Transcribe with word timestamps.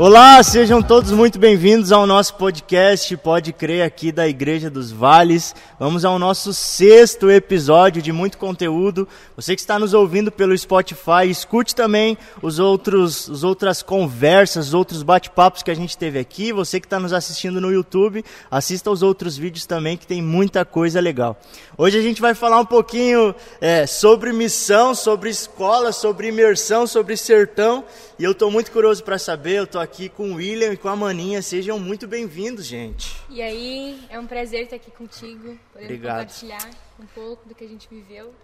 Olá, 0.00 0.40
sejam 0.44 0.80
todos 0.80 1.10
muito 1.10 1.40
bem-vindos 1.40 1.90
ao 1.90 2.06
nosso 2.06 2.36
podcast 2.36 3.16
Pode 3.16 3.52
Crer 3.52 3.84
aqui 3.84 4.12
da 4.12 4.28
Igreja 4.28 4.70
dos 4.70 4.92
Vales. 4.92 5.56
Vamos 5.76 6.04
ao 6.04 6.20
nosso 6.20 6.54
sexto 6.54 7.28
episódio 7.28 8.00
de 8.00 8.12
muito 8.12 8.38
conteúdo. 8.38 9.08
Você 9.34 9.56
que 9.56 9.60
está 9.60 9.76
nos 9.76 9.94
ouvindo 9.94 10.30
pelo 10.30 10.56
Spotify, 10.56 11.28
escute 11.28 11.74
também 11.74 12.16
os 12.40 12.60
outros, 12.60 13.28
as 13.28 13.42
outras 13.42 13.82
conversas, 13.82 14.68
os 14.68 14.74
outros 14.74 15.02
bate-papos 15.02 15.64
que 15.64 15.70
a 15.72 15.74
gente 15.74 15.98
teve 15.98 16.20
aqui. 16.20 16.52
Você 16.52 16.78
que 16.78 16.86
está 16.86 17.00
nos 17.00 17.12
assistindo 17.12 17.60
no 17.60 17.72
YouTube, 17.72 18.24
assista 18.48 18.92
os 18.92 19.02
outros 19.02 19.36
vídeos 19.36 19.66
também 19.66 19.96
que 19.96 20.06
tem 20.06 20.22
muita 20.22 20.64
coisa 20.64 21.00
legal. 21.00 21.36
Hoje 21.76 21.98
a 21.98 22.02
gente 22.02 22.20
vai 22.20 22.34
falar 22.34 22.60
um 22.60 22.66
pouquinho 22.66 23.34
é, 23.60 23.84
sobre 23.84 24.32
missão, 24.32 24.94
sobre 24.94 25.28
escola, 25.28 25.90
sobre 25.90 26.28
imersão, 26.28 26.86
sobre 26.86 27.16
sertão. 27.16 27.82
E 28.18 28.24
eu 28.24 28.32
estou 28.32 28.50
muito 28.50 28.72
curioso 28.72 29.04
para 29.04 29.16
saber, 29.16 29.58
eu 29.58 29.64
estou 29.64 29.80
aqui 29.80 30.08
com 30.08 30.32
o 30.32 30.34
William 30.34 30.72
e 30.72 30.76
com 30.76 30.88
a 30.88 30.96
Maninha. 30.96 31.40
Sejam 31.40 31.78
muito 31.78 32.08
bem-vindos, 32.08 32.66
gente. 32.66 33.14
E 33.30 33.40
aí, 33.40 34.04
é 34.10 34.18
um 34.18 34.26
prazer 34.26 34.64
estar 34.64 34.74
aqui 34.74 34.90
contigo, 34.90 35.56
podendo 35.72 35.84
Obrigado. 35.84 36.26
compartilhar 36.26 36.70
um 36.98 37.06
pouco 37.06 37.48
do 37.48 37.54
que 37.54 37.62
a 37.62 37.68
gente 37.68 37.86
viveu. 37.88 38.34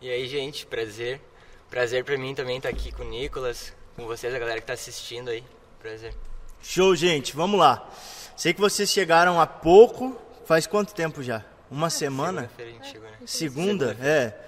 E 0.00 0.08
aí, 0.08 0.28
gente, 0.28 0.64
prazer. 0.64 1.20
Prazer 1.68 2.04
pra 2.04 2.16
mim 2.16 2.32
também 2.32 2.58
estar 2.58 2.68
aqui 2.68 2.92
com 2.92 3.02
o 3.02 3.08
Nicolas, 3.08 3.72
com 3.96 4.06
vocês, 4.06 4.32
a 4.32 4.38
galera 4.38 4.60
que 4.60 4.66
tá 4.68 4.74
assistindo 4.74 5.30
aí. 5.30 5.42
Prazer. 5.80 6.14
Show, 6.62 6.94
gente, 6.94 7.34
vamos 7.34 7.58
lá. 7.58 7.90
Sei 8.36 8.54
que 8.54 8.60
vocês 8.60 8.88
chegaram 8.88 9.40
há 9.40 9.48
pouco, 9.48 10.16
faz 10.44 10.64
quanto 10.64 10.94
tempo 10.94 11.24
já? 11.24 11.44
Uma 11.68 11.90
semana? 11.90 12.42
Segunda-feira 12.56 12.70
a 12.70 12.74
gente 12.74 12.92
chegou, 12.92 13.10
né? 13.10 13.16
Segunda, 13.26 13.96
é. 14.00 14.38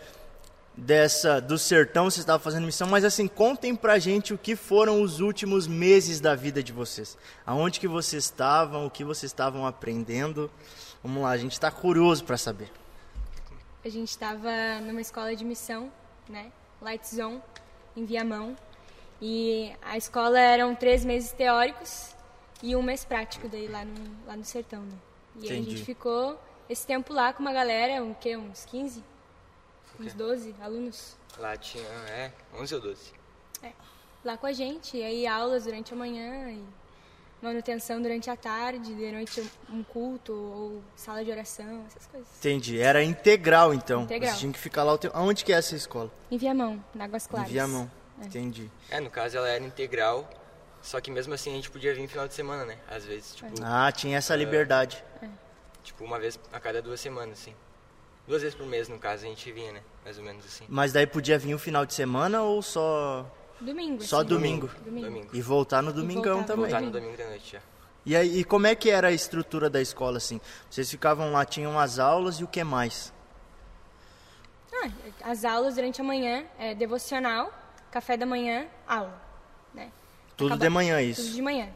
Dessa 0.76 1.40
do 1.40 1.56
sertão 1.56 2.10
você 2.10 2.20
estava 2.20 2.38
fazendo 2.38 2.66
missão, 2.66 2.86
mas 2.86 3.02
assim, 3.02 3.26
contem 3.26 3.74
pra 3.74 3.98
gente 3.98 4.34
o 4.34 4.38
que 4.38 4.54
foram 4.54 5.00
os 5.00 5.20
últimos 5.20 5.66
meses 5.66 6.20
da 6.20 6.34
vida 6.34 6.62
de 6.62 6.70
vocês. 6.70 7.16
Aonde 7.46 7.80
que 7.80 7.88
vocês 7.88 8.24
estavam, 8.24 8.84
o 8.84 8.90
que 8.90 9.02
vocês 9.02 9.30
estavam 9.30 9.66
aprendendo. 9.66 10.50
Vamos 11.02 11.22
lá, 11.22 11.30
a 11.30 11.38
gente 11.38 11.52
está 11.52 11.70
curioso 11.70 12.24
para 12.24 12.36
saber. 12.36 12.70
A 13.82 13.88
gente 13.88 14.10
estava 14.10 14.50
numa 14.82 15.00
escola 15.00 15.34
de 15.34 15.44
missão, 15.46 15.90
né? 16.28 16.52
Light 16.82 17.06
Zone, 17.06 17.40
em 17.96 18.04
Viamão. 18.04 18.54
E 19.20 19.72
a 19.80 19.96
escola 19.96 20.38
eram 20.38 20.74
três 20.74 21.06
meses 21.06 21.32
teóricos 21.32 22.14
e 22.62 22.76
um 22.76 22.82
mês 22.82 23.02
prático 23.02 23.48
daí 23.48 23.66
lá 23.66 23.82
no, 23.84 23.94
lá 24.26 24.36
no 24.36 24.44
sertão, 24.44 24.82
né? 24.82 24.96
E 25.40 25.50
aí 25.50 25.58
a 25.58 25.62
gente 25.62 25.84
ficou 25.84 26.38
esse 26.68 26.86
tempo 26.86 27.14
lá 27.14 27.32
com 27.32 27.40
uma 27.40 27.52
galera, 27.52 28.02
um 28.02 28.12
quê? 28.12 28.36
Uns 28.36 28.66
15? 28.66 29.02
Uns 29.98 30.12
12 30.14 30.54
alunos 30.60 31.16
Lá 31.38 31.56
tinha, 31.56 31.84
é, 32.08 32.32
11 32.54 32.74
ou 32.74 32.80
12. 32.80 33.12
lá 34.24 34.36
com 34.36 34.46
a 34.46 34.52
gente. 34.52 34.96
E 34.96 35.02
aí 35.02 35.26
aulas 35.26 35.64
durante 35.64 35.92
a 35.92 35.96
manhã 35.96 36.50
e 36.50 36.64
manutenção 37.42 38.00
durante 38.00 38.30
a 38.30 38.36
tarde, 38.36 38.94
de 38.94 39.12
noite 39.12 39.46
um 39.70 39.82
culto 39.84 40.32
ou 40.32 40.82
sala 40.96 41.24
de 41.24 41.30
oração, 41.30 41.84
essas 41.86 42.06
coisas. 42.06 42.28
Entendi. 42.38 42.80
Era 42.80 43.02
integral 43.04 43.74
então. 43.74 44.02
Integral. 44.02 44.32
Você 44.32 44.40
tinha 44.40 44.52
que 44.52 44.58
ficar 44.58 44.82
lá 44.84 44.94
o 44.94 44.98
tempo. 44.98 45.16
Aonde 45.16 45.44
que 45.44 45.52
é 45.52 45.56
essa 45.56 45.76
escola? 45.76 46.10
Em 46.30 46.38
Viamão, 46.38 46.82
na 46.94 47.04
Águas 47.04 47.26
Claras. 47.26 47.48
Em 47.48 47.52
Viamão. 47.52 47.90
Entendi. 48.22 48.70
É, 48.90 48.98
no 48.98 49.10
caso 49.10 49.36
ela 49.36 49.48
era 49.48 49.62
integral, 49.62 50.28
só 50.80 51.00
que 51.02 51.10
mesmo 51.10 51.34
assim 51.34 51.50
a 51.52 51.54
gente 51.56 51.70
podia 51.70 51.94
vir 51.94 52.00
no 52.02 52.08
final 52.08 52.26
de 52.26 52.32
semana, 52.32 52.64
né? 52.64 52.78
Às 52.88 53.04
vezes, 53.04 53.34
tipo, 53.34 53.52
Ah, 53.62 53.92
tinha 53.92 54.16
essa 54.16 54.34
liberdade. 54.34 55.04
tipo 55.84 56.02
uma 56.02 56.18
vez 56.18 56.40
a 56.50 56.58
cada 56.58 56.80
duas 56.80 56.98
semanas, 56.98 57.38
assim. 57.40 57.54
Duas 58.26 58.42
vezes 58.42 58.56
por 58.56 58.66
mês, 58.66 58.88
no 58.88 58.98
caso, 58.98 59.24
a 59.24 59.28
gente 59.28 59.52
vinha, 59.52 59.72
né? 59.72 59.80
Mais 60.04 60.18
ou 60.18 60.24
menos 60.24 60.44
assim. 60.44 60.64
Mas 60.68 60.92
daí 60.92 61.06
podia 61.06 61.38
vir 61.38 61.54
o 61.54 61.58
final 61.58 61.86
de 61.86 61.94
semana 61.94 62.42
ou 62.42 62.60
só 62.60 63.24
Domingo. 63.60 64.02
Só 64.02 64.18
assim. 64.20 64.28
domingo. 64.28 64.70
Domingo. 64.84 65.06
Domingo. 65.06 65.28
e 65.32 65.40
voltar 65.40 65.82
no 65.82 65.92
domingão 65.92 66.38
voltar. 66.38 66.46
também? 66.54 66.70
Voltar 66.70 66.80
no 66.84 66.90
domingo 66.90 67.16
da 67.16 67.26
noite 67.28 67.52
já. 67.52 67.60
E 68.04 68.14
aí, 68.14 68.38
e 68.40 68.44
como 68.44 68.66
é 68.66 68.74
que 68.74 68.90
era 68.90 69.08
a 69.08 69.12
estrutura 69.12 69.68
da 69.70 69.80
escola 69.80 70.16
assim? 70.18 70.40
Vocês 70.70 70.90
ficavam 70.90 71.32
lá, 71.32 71.44
tinham 71.44 71.78
as 71.78 71.98
aulas 71.98 72.36
e 72.36 72.44
o 72.44 72.46
que 72.48 72.62
mais? 72.62 73.12
Ah, 74.72 74.90
as 75.24 75.44
aulas 75.44 75.74
durante 75.74 76.00
a 76.00 76.04
manhã, 76.04 76.44
é 76.58 76.74
devocional, 76.74 77.52
café 77.90 78.16
da 78.16 78.26
manhã, 78.26 78.66
aula. 78.86 79.20
Né? 79.74 79.90
Tudo 80.36 80.48
Acaba- 80.54 80.64
de 80.64 80.68
manhã 80.70 80.98
Tudo 80.98 81.08
isso. 81.10 81.32
de 81.32 81.42
manhã. 81.42 81.68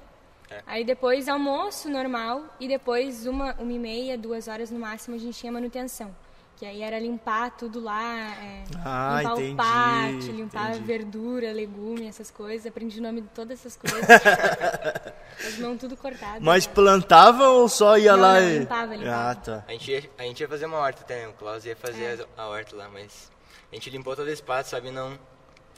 É. 0.50 0.62
Aí 0.66 0.84
depois 0.84 1.28
almoço 1.28 1.88
normal 1.88 2.44
e 2.58 2.66
depois 2.68 3.24
uma, 3.26 3.54
uma 3.54 3.72
e 3.72 3.78
meia, 3.78 4.18
duas 4.18 4.48
horas 4.48 4.70
no 4.70 4.78
máximo 4.78 5.16
a 5.16 5.18
gente 5.18 5.38
tinha 5.38 5.50
manutenção. 5.50 6.14
Que 6.60 6.66
aí 6.66 6.82
era 6.82 6.98
limpar 6.98 7.52
tudo 7.52 7.80
lá, 7.80 8.02
é, 8.34 8.64
Ah, 8.84 9.16
limpar 9.22 9.32
entendi, 9.32 9.52
o 9.52 9.56
pátio, 9.56 10.32
limpar 10.34 10.70
entendi. 10.72 10.84
verdura, 10.84 11.52
legume, 11.54 12.06
essas 12.06 12.30
coisas. 12.30 12.66
Aprendi 12.66 12.98
o 13.00 13.02
nome 13.02 13.22
de 13.22 13.28
todas 13.28 13.58
essas 13.58 13.78
coisas. 13.78 14.06
As 15.46 15.58
mãos 15.58 15.78
tudo 15.80 15.96
cortadas. 15.96 16.42
Mas 16.42 16.66
plantava 16.66 17.48
ou 17.48 17.66
só 17.66 17.96
ia 17.96 18.12
Não, 18.14 18.20
lá 18.20 18.34
não, 18.34 18.46
e 18.46 18.58
limpava, 18.58 18.94
limpava. 18.94 19.30
Ah, 19.30 19.34
tá. 19.34 19.64
A 19.66 19.72
gente, 19.72 19.90
ia, 19.90 20.10
a 20.18 20.22
gente 20.24 20.40
ia 20.40 20.48
fazer 20.48 20.66
uma 20.66 20.76
horta 20.76 21.02
né? 21.14 21.28
O 21.28 21.32
Klaus 21.32 21.64
ia 21.64 21.74
fazer 21.74 22.26
a, 22.36 22.42
a 22.42 22.48
horta 22.48 22.76
lá, 22.76 22.90
mas 22.90 23.30
a 23.72 23.74
gente 23.74 23.88
limpou 23.88 24.14
todo 24.14 24.26
o 24.26 24.30
espaço, 24.30 24.68
sabe? 24.68 24.90
Não, 24.90 25.18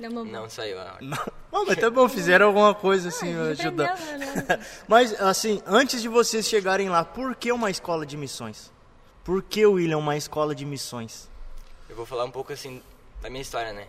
Não, 0.01 0.11
não, 0.11 0.25
não 0.25 0.51
saiu 0.51 0.81
a 0.81 0.85
horta. 0.85 1.05
Não, 1.53 1.65
mas 1.65 1.79
tá 1.79 1.91
bom, 1.91 2.09
fizeram 2.09 2.47
alguma 2.47 2.75
coisa 2.75 3.11
assim, 3.11 3.33
Ah, 3.37 3.51
ajudar. 3.51 3.93
aprendeu, 3.93 4.19
né? 4.19 4.67
Mas 4.89 5.21
assim, 5.21 5.63
antes 5.65 6.03
de 6.03 6.09
vocês 6.09 6.49
chegarem 6.49 6.89
lá, 6.89 7.05
por 7.05 7.37
que 7.37 7.53
uma 7.53 7.71
escola 7.71 8.05
de 8.05 8.17
missões? 8.17 8.73
Por 9.25 9.43
que, 9.43 9.65
William, 9.65 9.99
uma 9.99 10.17
escola 10.17 10.55
de 10.55 10.65
missões? 10.65 11.31
Eu 11.89 11.95
vou 11.95 12.05
falar 12.05 12.25
um 12.25 12.31
pouco 12.31 12.53
assim 12.53 12.83
da 13.21 13.31
minha 13.31 13.43
história, 13.43 13.73
né? 13.73 13.89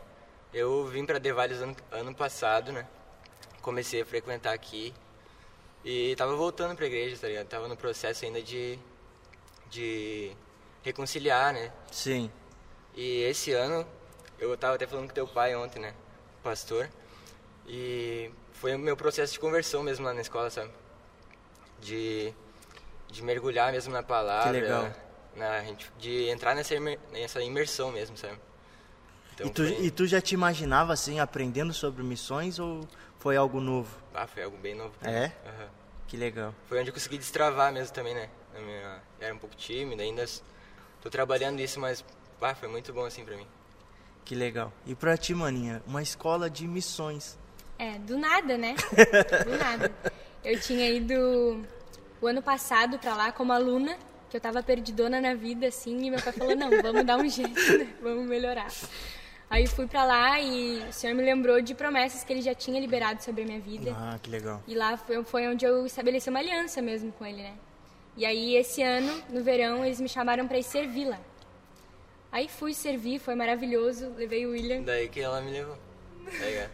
Eu 0.53 0.85
vim 0.85 1.05
pra 1.05 1.17
Devales 1.17 1.59
ano, 1.59 1.75
ano 1.91 2.13
passado, 2.13 2.71
né? 2.71 2.87
Comecei 3.61 4.01
a 4.01 4.05
frequentar 4.05 4.53
aqui 4.53 4.93
e 5.83 6.15
tava 6.15 6.35
voltando 6.35 6.75
pra 6.75 6.85
igreja, 6.85 7.17
tá 7.19 7.27
ligado? 7.27 7.47
Tava 7.47 7.67
no 7.67 7.75
processo 7.75 8.25
ainda 8.25 8.41
de 8.41 8.77
de 9.71 10.31
reconciliar, 10.83 11.51
né? 11.51 11.71
Sim. 11.91 12.31
E 12.93 13.23
esse 13.23 13.51
ano 13.53 13.87
eu 14.37 14.55
tava 14.55 14.75
até 14.75 14.85
falando 14.85 15.07
com 15.07 15.13
teu 15.13 15.27
pai 15.27 15.55
ontem, 15.55 15.79
né? 15.79 15.95
O 16.39 16.43
pastor. 16.43 16.87
E 17.65 18.29
foi 18.51 18.75
o 18.75 18.79
meu 18.79 18.95
processo 18.95 19.33
de 19.33 19.39
conversão 19.39 19.81
mesmo 19.81 20.05
lá 20.05 20.13
na 20.13 20.21
escola, 20.21 20.51
sabe? 20.51 20.71
De 21.81 22.31
de 23.09 23.23
mergulhar 23.23 23.71
mesmo 23.71 23.93
na 23.93 24.03
palavra, 24.03 24.51
legal. 24.51 24.91
Na 25.35 25.61
gente 25.63 25.91
de 25.99 26.29
entrar 26.29 26.55
nessa 26.55 26.75
imer- 26.75 26.99
nessa 27.11 27.41
imersão 27.41 27.91
mesmo, 27.91 28.15
sabe? 28.17 28.37
Então 29.33 29.47
e, 29.47 29.49
tu, 29.49 29.63
foi, 29.67 29.85
e 29.85 29.91
tu 29.91 30.05
já 30.05 30.21
te 30.21 30.33
imaginava 30.35 30.93
assim, 30.93 31.19
aprendendo 31.19 31.73
sobre 31.73 32.03
missões 32.03 32.59
ou 32.59 32.87
foi 33.19 33.35
algo 33.35 33.59
novo? 33.59 33.89
ah, 34.13 34.27
foi 34.27 34.43
algo 34.43 34.57
bem 34.57 34.75
novo. 34.75 34.91
pra 34.99 35.11
É? 35.11 35.25
Aham. 35.45 35.69
Que 36.07 36.17
legal. 36.17 36.53
Foi 36.67 36.79
onde 36.79 36.89
eu 36.89 36.93
consegui 36.93 37.17
destravar 37.17 37.73
mesmo 37.73 37.93
também, 37.93 38.13
né? 38.13 38.29
Na 38.53 38.59
minha- 38.59 39.01
era 39.19 39.33
um 39.33 39.37
pouco 39.39 39.55
tímido, 39.55 40.01
ainda 40.01 40.23
tô 41.01 41.09
trabalhando 41.09 41.59
isso, 41.59 41.79
mas 41.79 42.05
ah, 42.41 42.53
foi 42.53 42.67
muito 42.67 42.93
bom 42.93 43.05
assim 43.05 43.25
pra 43.25 43.35
mim. 43.35 43.47
Que 44.25 44.35
legal. 44.35 44.71
E 44.85 44.93
pra 44.93 45.17
ti, 45.17 45.33
maninha, 45.33 45.81
uma 45.87 46.01
escola 46.03 46.49
de 46.49 46.67
missões. 46.67 47.37
É, 47.79 47.97
do 47.97 48.17
nada, 48.17 48.57
né? 48.57 48.75
Do 49.45 49.57
nada. 49.57 49.91
Eu 50.43 50.59
tinha 50.59 50.89
ido 50.89 51.65
o 52.21 52.27
ano 52.27 52.41
passado 52.41 52.99
pra 52.99 53.15
lá 53.15 53.31
como 53.31 53.51
aluna, 53.51 53.97
que 54.33 54.37
eu 54.37 54.41
tava 54.41 54.63
perdidona 54.63 55.21
na 55.21 55.35
vida, 55.35 55.67
assim, 55.67 55.95
e 56.07 56.09
meu 56.09 56.19
pai 56.19 56.33
falou, 56.33 56.55
não, 56.55 56.71
vamos 56.81 57.05
dar 57.05 57.17
um 57.19 57.29
jeito, 57.29 57.77
né? 57.77 57.87
Vamos 58.01 58.27
melhorar. 58.27 58.67
Aí 59.47 59.67
fui 59.67 59.85
pra 59.85 60.03
lá 60.03 60.39
e 60.39 60.79
o 60.89 60.91
senhor 60.91 61.15
me 61.15 61.21
lembrou 61.21 61.61
de 61.61 61.75
promessas 61.75 62.23
que 62.23 62.33
ele 62.33 62.41
já 62.41 62.55
tinha 62.55 62.81
liberado 62.81 63.21
sobre 63.21 63.43
a 63.43 63.45
minha 63.45 63.59
vida. 63.59 63.93
Ah, 63.95 64.17
que 64.19 64.31
legal. 64.31 64.63
E 64.67 64.73
lá 64.73 64.97
foi, 64.97 65.23
foi 65.23 65.47
onde 65.47 65.63
eu 65.63 65.85
estabeleci 65.85 66.31
uma 66.31 66.39
aliança 66.39 66.81
mesmo 66.81 67.11
com 67.11 67.23
ele, 67.23 67.43
né? 67.43 67.53
E 68.17 68.25
aí, 68.25 68.55
esse 68.55 68.81
ano, 68.81 69.21
no 69.29 69.43
verão, 69.43 69.85
eles 69.85 70.01
me 70.01 70.09
chamaram 70.09 70.47
pra 70.47 70.57
ir 70.57 70.63
servir 70.63 71.05
lá. 71.05 71.19
Aí 72.31 72.47
fui 72.47 72.73
servir, 72.73 73.19
foi 73.19 73.35
maravilhoso, 73.35 74.13
levei 74.17 74.47
o 74.47 74.51
William. 74.53 74.81
Daí 74.81 75.09
que 75.09 75.21
ela 75.21 75.41
me 75.41 75.51
levou. 75.51 75.77
Tá 76.25 76.45
ligado? 76.45 76.71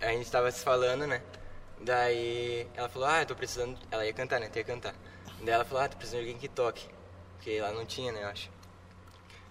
A 0.00 0.12
gente 0.12 0.30
tava 0.30 0.48
se 0.52 0.62
falando, 0.62 1.08
né? 1.08 1.20
Daí 1.80 2.68
ela 2.76 2.88
falou, 2.88 3.08
ah, 3.08 3.22
eu 3.22 3.26
tô 3.26 3.34
precisando. 3.34 3.76
Ela 3.90 4.06
ia 4.06 4.12
cantar, 4.12 4.38
né? 4.38 4.48
Tu 4.48 4.58
ia 4.58 4.64
cantar. 4.64 4.94
Daí 5.44 5.54
ela 5.54 5.64
falou, 5.64 5.84
ah, 5.84 5.88
tô 5.88 5.96
precisando 5.96 6.22
de 6.22 6.26
alguém 6.28 6.40
que 6.40 6.48
toque. 6.48 6.86
Porque 7.36 7.60
lá 7.60 7.72
não 7.72 7.84
tinha, 7.84 8.10
né, 8.12 8.22
eu 8.22 8.28
acho. 8.28 8.50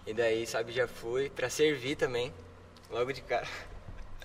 E 0.06 0.12
daí, 0.12 0.46
sabe, 0.46 0.72
já 0.72 0.86
fui 0.88 1.30
pra 1.30 1.48
servir 1.48 1.96
também. 1.96 2.32
Logo 2.90 3.12
de 3.12 3.22
cara. 3.22 3.46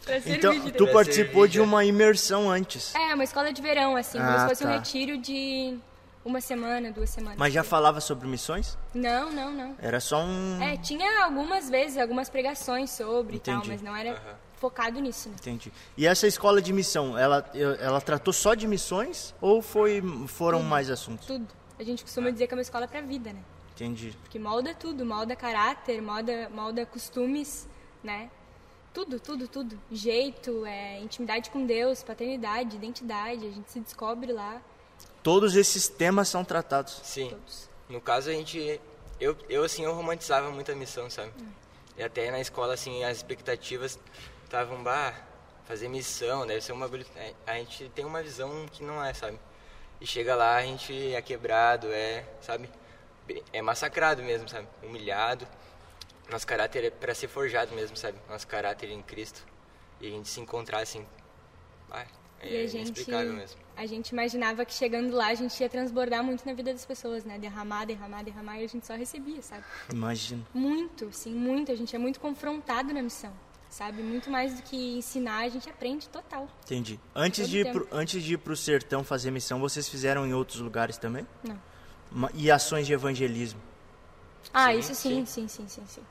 Pra 0.03 0.13
servir 0.21 0.37
Então, 0.37 0.53
direito. 0.53 0.77
tu 0.77 0.85
Pra 0.85 0.93
participou 0.93 1.41
servir, 1.43 1.49
de 1.49 1.61
uma 1.61 1.83
imersão 1.83 2.49
antes. 2.49 2.95
É, 2.95 3.13
uma 3.13 3.23
escola 3.23 3.51
de 3.51 3.61
verão, 3.61 3.95
assim, 3.97 4.17
como 4.17 4.29
Ah, 4.31 4.39
se 4.39 4.47
fosse 4.47 4.63
tá. 4.63 4.69
um 4.69 4.73
retiro 4.73 5.17
de 5.17 5.77
uma 6.23 6.39
semana, 6.39 6.89
duas 6.91 7.09
semanas. 7.09 7.37
Mas 7.37 7.53
já 7.53 7.63
falava 7.63 7.99
sobre 7.99 8.25
missões? 8.27 8.77
Não, 8.93 9.29
não, 9.29 9.51
não. 9.51 9.75
Era 9.77 9.99
só 9.99 10.21
um. 10.23 10.61
É, 10.61 10.77
tinha 10.77 11.25
algumas 11.25 11.69
vezes, 11.69 11.97
algumas 11.97 12.29
pregações 12.29 12.89
sobre 12.91 13.35
e 13.35 13.39
tal, 13.39 13.61
mas 13.67 13.81
não 13.81 13.93
era 13.95 14.11
Aham. 14.11 14.35
focado 14.55 14.99
nisso, 15.01 15.27
né? 15.29 15.35
Entendi. 15.37 15.71
E 15.97 16.07
essa 16.07 16.25
escola 16.27 16.61
de 16.61 16.71
missão, 16.71 17.17
ela, 17.17 17.45
ela 17.53 17.99
tratou 17.99 18.31
só 18.33 18.53
de 18.53 18.67
missões 18.67 19.35
ou 19.41 19.61
foi, 19.61 20.01
foram 20.27 20.63
mais 20.63 20.89
assuntos? 20.89 21.27
Tudo. 21.27 21.58
A 21.79 21.83
gente 21.83 22.03
costuma 22.03 22.29
dizer 22.29 22.45
que 22.47 22.53
é 22.53 22.57
uma 22.57 22.61
escola 22.61 22.87
pra 22.87 23.01
vida, 23.01 23.31
né? 23.31 23.41
Entendi. 23.73 24.13
Porque 24.21 24.37
molda 24.37 24.75
tudo, 24.75 25.05
molda 25.05 25.35
caráter, 25.35 26.01
molda, 26.01 26.49
molda 26.49 26.85
costumes, 26.85 27.67
né? 28.03 28.29
Tudo, 28.93 29.19
tudo, 29.19 29.47
tudo. 29.47 29.79
Jeito, 29.89 30.65
é, 30.65 30.99
intimidade 30.99 31.49
com 31.49 31.65
Deus, 31.65 32.03
paternidade, 32.03 32.75
identidade. 32.75 33.47
A 33.47 33.51
gente 33.51 33.71
se 33.71 33.79
descobre 33.79 34.33
lá. 34.33 34.61
Todos 35.23 35.55
esses 35.55 35.87
temas 35.87 36.27
são 36.27 36.43
tratados. 36.43 36.99
Sim. 37.03 37.29
Todos. 37.29 37.69
No 37.87 38.01
caso, 38.01 38.29
a 38.29 38.33
gente. 38.33 38.81
Eu, 39.19 39.37
eu 39.47 39.63
assim, 39.63 39.83
eu 39.83 39.93
romantizava 39.93 40.49
muito 40.51 40.71
a 40.71 40.75
missão, 40.75 41.09
sabe? 41.09 41.31
E 41.97 42.03
até 42.03 42.29
na 42.31 42.39
escola, 42.39 42.73
assim, 42.73 43.03
as 43.03 43.17
expectativas 43.17 43.99
estavam, 44.43 44.81
bah, 44.83 45.13
fazer 45.65 45.87
missão, 45.87 46.45
deve 46.47 46.61
ser 46.61 46.73
um 46.73 46.79
bagulho. 46.79 47.05
é, 47.15 47.33
A 47.45 47.55
gente 47.55 47.89
tem 47.89 48.03
uma 48.05 48.23
visão 48.23 48.65
que 48.71 48.83
não 48.83 49.03
é, 49.03 49.13
sabe? 49.13 49.39
E 50.01 50.07
chega 50.07 50.35
lá, 50.35 50.55
a 50.55 50.61
gente 50.63 51.13
é 51.13 51.21
quebrado, 51.21 51.87
é, 51.91 52.25
sabe? 52.41 52.69
É 53.51 53.61
massacrado 53.61 54.23
mesmo, 54.23 54.47
sabe? 54.47 54.67
Humilhado. 54.81 55.47
Nosso 56.31 56.47
caráter 56.47 56.85
é 56.85 56.89
pra 56.89 57.13
ser 57.13 57.27
forjado 57.27 57.73
mesmo, 57.75 57.97
sabe? 57.97 58.17
Nosso 58.29 58.47
caráter 58.47 58.89
em 58.89 59.01
Cristo. 59.01 59.45
E 59.99 60.07
a 60.07 60.09
gente 60.09 60.29
se 60.29 60.39
encontrar 60.39 60.79
assim. 60.79 61.05
Ah, 61.91 62.05
é 62.41 62.53
e 62.53 62.57
a 62.57 62.67
gente, 62.67 62.87
inexplicável 62.87 63.33
mesmo. 63.33 63.59
a 63.75 63.85
gente 63.85 64.09
imaginava 64.09 64.63
que 64.63 64.73
chegando 64.73 65.13
lá 65.13 65.27
a 65.27 65.33
gente 65.33 65.59
ia 65.59 65.67
transbordar 65.67 66.23
muito 66.23 66.45
na 66.45 66.53
vida 66.53 66.71
das 66.71 66.85
pessoas, 66.85 67.25
né? 67.25 67.37
Derramar, 67.37 67.85
derramar, 67.85 68.23
derramar 68.23 68.59
e 68.59 68.63
a 68.63 68.67
gente 68.67 68.85
só 68.85 68.95
recebia, 68.95 69.41
sabe? 69.41 69.63
Imagino. 69.91 70.45
Muito, 70.53 71.11
sim, 71.11 71.33
muito. 71.33 71.71
A 71.71 71.75
gente 71.75 71.93
é 71.95 71.99
muito 71.99 72.19
confrontado 72.19 72.93
na 72.93 73.01
missão, 73.01 73.33
sabe? 73.69 74.01
Muito 74.01 74.29
mais 74.29 74.53
do 74.55 74.61
que 74.63 74.97
ensinar, 74.97 75.39
a 75.39 75.49
gente 75.49 75.69
aprende 75.69 76.09
total. 76.09 76.47
Entendi. 76.65 76.99
Antes 77.15 77.41
Todo 77.41 77.49
de, 77.51 77.59
ir 77.59 77.71
pro, 77.71 77.87
antes 77.91 78.23
de 78.23 78.33
ir 78.33 78.37
pro 78.37 78.55
sertão 78.55 79.03
fazer 79.03 79.31
missão, 79.31 79.59
vocês 79.59 79.87
fizeram 79.87 80.25
em 80.25 80.33
outros 80.33 80.59
lugares 80.59 80.97
também? 80.97 81.25
Não. 81.43 82.29
E 82.33 82.49
ações 82.49 82.87
de 82.87 82.93
evangelismo? 82.93 83.61
Ah, 84.53 84.71
Sim, 84.73 84.79
isso 84.79 84.95
sim, 84.95 85.25
sim, 85.25 85.47
sim, 85.47 85.67
sim, 85.67 85.83
sim. 85.87 86.01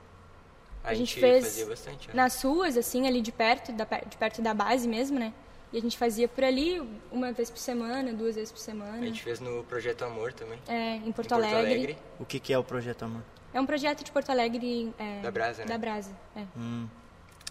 A, 0.85 0.91
A 0.91 0.95
gente 0.95 1.09
gente, 1.09 1.21
fez 1.21 1.45
fazia 1.45 1.67
bastante. 1.67 2.09
né? 2.09 2.15
Nas 2.15 2.41
ruas, 2.43 2.77
assim, 2.77 3.07
ali 3.09 3.21
de 3.21 3.33
perto, 3.33 3.73
da, 3.73 3.85
de 3.85 4.17
perto 4.17 4.41
da 4.41 4.55
base 4.55 4.87
mesmo, 4.87 5.19
né? 5.19 5.33
E 5.73 5.77
a 5.77 5.81
gente 5.81 5.99
fazia 5.99 6.27
por 6.29 6.45
ali 6.45 6.81
uma 7.11 7.31
vez 7.33 7.51
por 7.51 7.59
semana, 7.59 8.13
duas 8.15 8.37
vezes 8.37 8.51
por 8.53 8.59
A 8.59 8.63
semana. 8.63 9.03
gente 9.05 9.23
fez 9.23 9.39
no 9.41 9.65
Projeto 9.65 10.03
Amor 10.05 10.33
também. 10.33 10.59
É, 10.69 10.97
em 10.97 11.13
Porto, 11.13 11.33
em 11.33 11.35
Alegre. 11.35 11.99
O 12.19 12.25
que, 12.25 12.39
que 12.41 12.53
é 12.53 12.59
o 12.59 12.65
Projeto 12.65 13.05
Amor? 13.05 13.23
É 13.53 13.61
um 13.61 13.67
projeto 13.67 14.05
de 14.05 14.11
Porto 14.13 14.31
Alegre. 14.31 14.95
é, 14.99 15.21
Da 15.21 15.31
Brasa, 15.31 15.63
né? 15.63 15.69
Da 15.69 15.77
Brasa, 15.79 16.11
é. 16.37 16.45
Hum, 16.57 16.87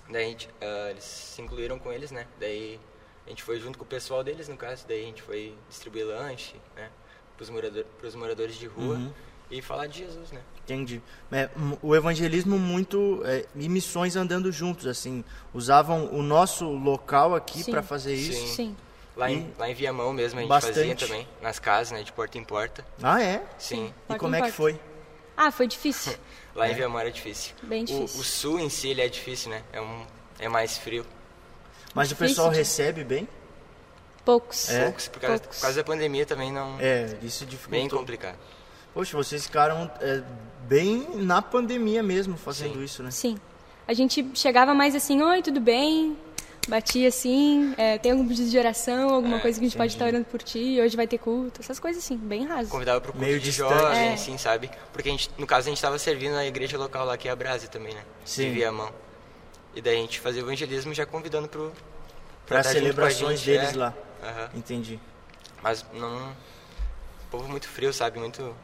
Daí 0.09 0.25
a 0.25 0.27
gente, 0.29 0.49
ah, 0.61 0.87
eles 0.91 1.03
se 1.03 1.41
incluíram 1.41 1.77
com 1.79 1.91
eles, 1.91 2.11
né? 2.11 2.25
Daí 2.39 2.79
a 3.25 3.29
gente 3.29 3.43
foi 3.43 3.59
junto 3.59 3.77
com 3.77 3.83
o 3.83 3.87
pessoal 3.87 4.23
deles, 4.23 4.47
no 4.47 4.55
caso. 4.57 4.85
Daí 4.87 5.01
a 5.01 5.05
gente 5.05 5.21
foi 5.21 5.53
distribuir 5.69 6.05
lanche, 6.05 6.55
né? 6.75 6.89
Pros, 7.35 7.49
morador, 7.49 7.83
pros 7.99 8.15
moradores 8.15 8.55
de 8.55 8.65
rua 8.65 8.95
Uhum. 8.95 9.11
e 9.51 9.61
falar 9.61 9.87
de 9.87 9.99
Jesus, 9.99 10.31
né? 10.31 10.41
entendi. 10.63 11.01
É, 11.31 11.49
o 11.81 11.95
evangelismo 11.95 12.57
muito 12.59 13.21
é, 13.25 13.45
e 13.55 13.69
missões 13.69 14.15
andando 14.17 14.51
juntos, 14.51 14.85
assim. 14.87 15.23
Usavam 15.53 16.07
o 16.13 16.21
nosso 16.21 16.65
local 16.69 17.33
aqui 17.35 17.63
Sim. 17.63 17.71
para 17.71 17.81
fazer 17.83 18.13
isso. 18.15 18.33
Sim. 18.47 18.47
Sim. 18.55 18.77
Lá, 19.15 19.31
E 19.31 19.35
em, 19.35 19.53
lá 19.57 19.69
em 19.69 19.73
Viamão 19.73 20.11
mesmo 20.13 20.39
a 20.39 20.41
gente 20.43 20.49
bastante. 20.49 20.75
fazia 20.75 20.95
também, 20.95 21.27
nas 21.41 21.57
casas, 21.57 21.91
né? 21.91 22.03
De 22.03 22.11
porta 22.11 22.37
em 22.37 22.43
porta. 22.43 22.85
Ah, 23.01 23.21
é? 23.23 23.43
Sim. 23.57 23.87
E 23.87 23.93
Porta 24.07 24.19
como 24.19 24.35
é 24.35 24.41
que 24.41 24.51
foi? 24.51 24.79
Ah, 25.37 25.51
foi 25.51 25.67
difícil. 25.67 26.13
Lá 26.55 26.67
em 26.69 26.73
Viamão 26.73 26.99
era 26.99 27.11
difícil. 27.11 27.53
Bem 27.61 27.83
O, 27.83 27.85
difícil. 27.85 28.19
o 28.19 28.23
sul 28.23 28.59
em 28.59 28.67
si 28.69 28.89
ele 28.89 29.01
é 29.01 29.07
difícil, 29.07 29.51
né? 29.51 29.61
É, 29.71 29.79
um, 29.79 30.05
é 30.39 30.49
mais 30.49 30.77
frio. 30.77 31.05
Mas 31.93 32.07
o 32.07 32.15
Difícil 32.15 32.27
pessoal 32.35 32.49
de- 32.51 32.57
recebe 32.57 33.03
bem? 33.03 33.27
Poucos. 34.25 34.69
É? 34.69 34.83
Poucos, 34.85 35.07
por 35.07 35.19
causa, 35.21 35.39
Poucos. 35.39 35.57
por 35.57 35.61
causa 35.61 35.77
da 35.77 35.83
pandemia 35.83 36.25
também 36.25 36.51
não. 36.51 36.77
É, 36.79 37.15
isso 37.21 37.45
dificultou. 37.45 37.79
bem 37.79 37.87
complicado. 37.89 38.37
Poxa, 38.93 39.15
vocês 39.15 39.45
ficaram 39.45 39.89
é, 40.01 40.23
bem 40.67 41.07
na 41.15 41.41
pandemia 41.41 42.01
mesmo 42.03 42.35
fazendo 42.37 42.73
Sim. 42.75 42.83
isso, 42.83 43.03
né? 43.03 43.11
Sim. 43.11 43.37
A 43.87 43.93
gente 43.93 44.27
chegava 44.33 44.73
mais 44.73 44.95
assim, 44.95 45.21
oi, 45.21 45.41
tudo 45.41 45.61
bem? 45.61 46.17
Batia 46.67 47.07
assim, 47.07 47.73
é, 47.77 47.97
tem 47.97 48.11
algum 48.11 48.27
pedido 48.27 48.49
de 48.49 48.57
oração, 48.57 49.09
alguma 49.09 49.37
É, 49.37 49.39
coisa 49.39 49.57
que 49.57 49.65
a 49.65 49.69
gente 49.69 49.77
pode 49.77 49.93
estar 49.93 50.05
orando 50.05 50.25
por 50.25 50.43
ti, 50.43 50.79
hoje 50.81 50.97
vai 50.97 51.07
ter 51.07 51.17
culto, 51.17 51.61
essas 51.61 51.79
coisas 51.79 52.03
assim, 52.03 52.17
bem 52.17 52.45
raso. 52.45 52.69
Convidava 52.69 52.99
pro 52.99 53.13
culto 53.13 53.25
Meio 53.25 53.39
de 53.39 53.51
jovem, 53.51 54.09
É. 54.09 54.13
assim, 54.13 54.37
sabe? 54.37 54.69
Porque 54.91 55.07
a 55.07 55.11
gente, 55.13 55.31
no 55.37 55.47
caso 55.47 55.67
a 55.67 55.69
gente 55.69 55.77
estava 55.77 55.97
servindo 55.97 56.33
na 56.33 56.45
igreja 56.45 56.77
local 56.77 57.05
lá, 57.05 57.17
que 57.17 57.29
é 57.29 57.31
a 57.31 57.35
Brasa 57.35 57.67
também, 57.67 57.93
né? 57.93 58.01
Sim. 58.25 58.49
De 58.49 58.55
Viamão. 58.55 58.91
E 59.73 59.81
daí 59.81 59.95
a 59.97 60.01
gente 60.01 60.19
fazia 60.19 60.41
evangelismo 60.41 60.93
já 60.93 61.05
convidando 61.05 61.47
pro... 61.47 61.71
Para 62.45 62.59
estar 62.61 62.73
junto 62.73 62.81
com 62.95 63.01
a 63.01 63.09
celebrações 63.09 63.39
gente, 63.39 63.59
deles 63.59 63.73
é. 63.73 63.77
lá. 63.77 63.93
Aham. 64.23 64.49
Entendi. 64.55 64.99
Mas 65.63 65.85
não... 65.93 66.35
Povo 67.31 67.47
muito 67.47 67.67
frio, 67.67 67.93
sabe? 67.93 68.19
Muito... 68.19 68.55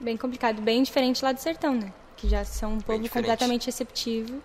Bem 0.00 0.16
complicado, 0.16 0.60
bem 0.60 0.82
diferente 0.82 1.24
lá 1.24 1.32
do 1.32 1.40
sertão, 1.40 1.74
né? 1.74 1.92
Que 2.16 2.28
já 2.28 2.44
são 2.44 2.74
um 2.74 2.80
povo 2.80 3.08
completamente 3.08 3.66
receptivo. 3.66 4.42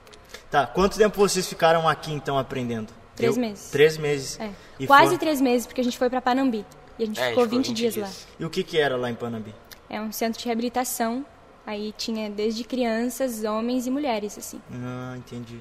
Tá, 0.49 0.65
quanto 0.67 0.97
tempo 0.97 1.17
vocês 1.17 1.47
ficaram 1.47 1.87
aqui 1.87 2.11
então 2.13 2.37
aprendendo? 2.37 2.91
Três 3.15 3.35
Eu- 3.35 3.41
meses. 3.41 3.69
Três 3.71 3.97
meses. 3.97 4.39
É. 4.39 4.49
E 4.79 4.87
Quase 4.87 5.09
foi- 5.09 5.17
três 5.17 5.39
meses, 5.41 5.67
porque 5.67 5.81
a 5.81 5.83
gente 5.83 5.97
foi 5.97 6.09
pra 6.09 6.21
Panambi. 6.21 6.65
E 6.99 7.03
a 7.03 7.05
gente 7.05 7.19
É, 7.19 7.23
a 7.23 7.25
gente 7.27 7.33
ficou 7.33 7.43
ficou 7.45 7.57
20, 7.59 7.73
dias, 7.73 7.95
lá. 7.95 8.09
E 8.39 8.45
o 8.45 8.49
que 8.49 8.63
que 8.63 8.77
era 8.77 8.95
lá 8.97 9.09
em 9.09 9.15
Panambi? 9.15 9.53
É 9.89 9.99
um 10.01 10.11
centro 10.11 10.39
de 10.39 10.45
reabilitação. 10.45 11.25
Aí 11.65 11.93
tinha 11.97 12.29
desde 12.29 12.63
crianças, 12.63 13.43
homens 13.43 13.85
e 13.85 13.91
mulheres, 13.91 14.37
assim. 14.37 14.61
Ah, 14.73 15.13
entendi. 15.17 15.59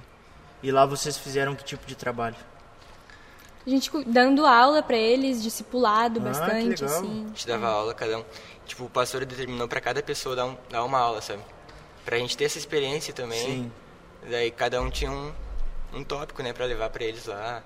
E 0.63 0.71
lá 0.71 0.87
vocês 0.87 1.17
fizeram 1.19 1.55
que 1.55 1.63
tipo 1.65 1.87
de 1.87 1.95
trabalho? 1.95 2.37
A 3.67 3.69
gente 3.71 3.91
dando 4.07 4.47
aula 4.47 4.83
pra 4.83 4.97
eles, 4.97 5.43
discipulado 5.43 6.19
Ah, 6.19 6.23
que 6.23 6.29
bastante, 6.29 6.83
legal. 6.83 6.99
assim. 6.99 7.25
A 7.25 7.29
gente 7.29 7.47
dava 7.47 7.67
aula, 7.69 7.95
cada 7.95 8.19
um... 8.19 8.25
Tipo, 8.67 8.85
o 8.85 8.91
pastor 8.91 9.25
determinou 9.25 9.69
pra 9.69 9.81
cada 9.81 10.03
pessoa 10.03 10.35
dar, 10.35 10.47
um, 10.47 10.57
dar 10.71 10.85
uma 10.85 10.99
aula, 10.99 11.21
sabe? 11.21 11.43
Pra 12.05 12.17
gente 12.19 12.37
ter 12.37 12.45
essa 12.45 12.57
experiência 12.57 13.13
também. 13.13 13.39
Sim. 13.45 13.73
Daí 14.29 14.51
cada 14.51 14.81
um 14.83 14.91
tinha 14.91 15.11
um, 15.11 15.33
um 15.93 16.05
tópico, 16.05 16.43
né, 16.43 16.53
pra 16.53 16.67
levar 16.67 16.91
pra 16.91 17.05
eles 17.05 17.27
lá, 17.27 17.63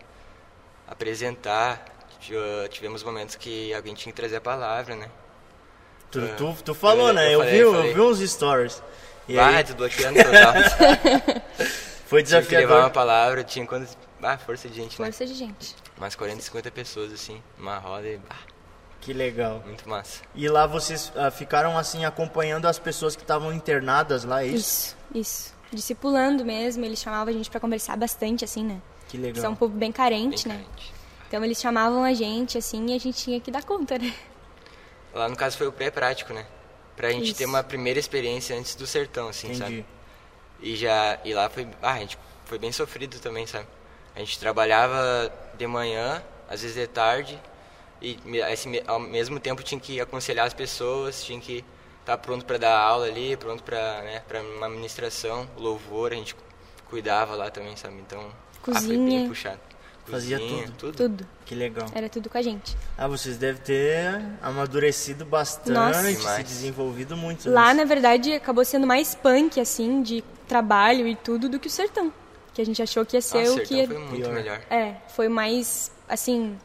apresentar. 0.86 1.84
Tive- 2.20 2.68
Tivemos 2.70 3.02
momentos 3.02 3.34
que 3.36 3.72
alguém 3.74 3.94
tinha 3.94 4.12
que 4.12 4.16
trazer 4.20 4.36
a 4.36 4.40
palavra, 4.40 4.96
né? 4.96 5.10
Tu, 6.10 6.20
É. 6.20 6.26
tu, 6.34 6.56
tu 6.64 6.74
falou, 6.74 7.08
Eu- 7.08 7.14
né? 7.14 7.26
eu 7.26 7.30
Eu, 7.32 7.38
falei, 7.40 7.52
vi, 7.54 7.58
eu 7.58 7.68
eu 7.68 7.74
falei. 7.78 7.94
vi 7.94 8.00
uns 8.00 8.30
stories. 8.30 8.82
E 9.28 9.38
Ah, 9.38 9.48
aí, 9.48 9.64
desbloqueando 9.64 10.18
total. 10.22 10.54
foi 12.06 12.22
Tinha 12.22 12.42
que 12.42 12.54
levar 12.54 12.74
uma 12.74 12.88
desafiador. 12.88 12.90
palavra, 12.90 13.44
tinha 13.44 13.66
quantas... 13.66 13.96
Ah, 14.22 14.38
força 14.38 14.68
de 14.68 14.74
gente, 14.76 15.00
né? 15.00 15.06
Força 15.06 15.26
de 15.26 15.34
gente. 15.34 15.74
Umas 15.98 16.14
40, 16.14 16.40
50 16.42 16.70
pessoas, 16.70 17.12
assim, 17.12 17.42
numa 17.58 17.78
roda 17.78 18.06
e... 18.06 18.20
Ah, 18.30 18.36
Que 19.00 19.12
legal. 19.12 19.62
muito 19.66 19.86
massa. 19.88 20.22
E 20.34 20.48
lá 20.48 20.66
vocês 20.66 21.12
ah, 21.16 21.30
ficaram 21.30 21.76
assim 21.76 22.04
acompanhando 22.04 22.66
as 22.66 22.78
pessoas 22.78 23.16
que 23.16 23.22
estavam 23.22 23.52
internadas 23.52 24.24
lá, 24.24 24.42
é 24.42 24.46
isso? 24.46 24.56
Isso, 24.56 24.96
isso. 25.14 25.53
Discipulando 25.74 26.44
mesmo, 26.44 26.84
eles 26.84 27.00
chamavam 27.00 27.32
a 27.32 27.36
gente 27.36 27.50
pra 27.50 27.58
conversar 27.60 27.96
bastante, 27.96 28.44
assim, 28.44 28.64
né? 28.64 28.80
Que 29.08 29.16
Eles 29.16 29.26
legal. 29.28 29.42
são 29.42 29.52
um 29.52 29.56
povo 29.56 29.74
bem 29.76 29.90
carente, 29.92 30.48
Bem 30.48 30.56
né? 30.56 30.64
carente. 30.64 30.94
Então 31.28 31.44
eles 31.44 31.60
chamavam 31.60 32.04
a 32.04 32.12
gente, 32.14 32.56
assim, 32.56 32.90
e 32.90 32.94
a 32.94 32.98
gente 33.00 33.16
tinha 33.22 33.40
que 33.40 33.50
dar 33.50 33.64
conta, 33.64 33.98
né? 33.98 34.14
Lá 35.12 35.28
no 35.28 35.36
caso 35.36 35.56
foi 35.58 35.66
o 35.66 35.72
pré-prático, 35.72 36.32
né? 36.32 36.46
Pra 36.96 37.10
gente 37.10 37.26
Isso. 37.30 37.38
ter 37.38 37.44
uma 37.46 37.62
primeira 37.62 37.98
experiência 37.98 38.56
antes 38.56 38.74
do 38.76 38.86
sertão, 38.86 39.28
assim, 39.28 39.48
Entendi. 39.48 39.58
sabe? 39.60 39.86
E 40.60 40.76
já 40.76 41.18
e 41.24 41.34
lá 41.34 41.50
foi, 41.50 41.66
ah, 41.82 41.92
a 41.94 41.98
gente 41.98 42.16
foi 42.44 42.58
bem 42.58 42.70
sofrido 42.70 43.18
também, 43.18 43.46
sabe? 43.46 43.66
A 44.14 44.20
gente 44.20 44.38
trabalhava 44.38 45.32
de 45.58 45.66
manhã, 45.66 46.22
às 46.48 46.62
vezes 46.62 46.76
de 46.76 46.86
tarde, 46.86 47.40
e 48.00 48.18
esse 48.50 48.82
ao 48.86 49.00
mesmo 49.00 49.40
tempo 49.40 49.62
tinha 49.62 49.80
que 49.80 50.00
aconselhar 50.00 50.46
as 50.46 50.54
pessoas, 50.54 51.24
tinha 51.24 51.40
que 51.40 51.64
estar 52.04 52.18
pronto 52.18 52.44
para 52.44 52.58
dar 52.58 52.78
aula 52.78 53.06
ali, 53.06 53.34
pronto 53.36 53.62
para, 53.62 54.02
né, 54.02 54.22
para 54.28 54.42
uma 54.42 54.68
ministração, 54.68 55.48
louvor, 55.56 56.12
a 56.12 56.14
gente 56.16 56.36
cuidava 56.88 57.34
lá 57.34 57.50
também, 57.50 57.74
sabe? 57.76 57.94
Então, 57.96 58.20
ah, 58.20 58.60
foi 58.62 58.74
Cozinha. 58.74 59.18
bem 59.20 59.28
puxado. 59.28 59.60
Fazia 60.06 60.38
Cozinha, 60.38 60.70
tudo. 60.76 60.96
Tudo. 60.98 61.26
Que 61.46 61.54
legal. 61.54 61.86
Era 61.94 62.10
tudo 62.10 62.28
com 62.28 62.36
a 62.36 62.42
gente. 62.42 62.76
Ah, 62.96 63.08
vocês 63.08 63.38
devem 63.38 63.62
ter 63.62 64.22
amadurecido 64.42 65.24
bastante, 65.24 65.70
Nossa. 65.72 66.02
se 66.04 66.16
Demais. 66.18 66.44
desenvolvido 66.46 67.16
muito. 67.16 67.50
Lá, 67.50 67.68
nisso. 67.68 67.76
na 67.78 67.84
verdade, 67.86 68.34
acabou 68.34 68.66
sendo 68.66 68.86
mais 68.86 69.14
punk, 69.14 69.58
assim, 69.58 70.02
de 70.02 70.22
trabalho 70.46 71.08
e 71.08 71.16
tudo, 71.16 71.48
do 71.48 71.58
que 71.58 71.68
o 71.68 71.70
sertão. 71.70 72.12
Que 72.52 72.60
a 72.60 72.66
gente 72.66 72.82
achou 72.82 73.04
que 73.06 73.16
ia 73.16 73.22
ser 73.22 73.38
Nossa, 73.46 73.52
o 73.52 73.56
o 73.56 73.60
que 73.62 73.86
foi 73.86 73.98
muito 73.98 74.16
Pior. 74.16 74.32
melhor. 74.34 74.60
É, 74.68 74.96
foi 75.08 75.28
mais, 75.28 75.90
assim... 76.06 76.56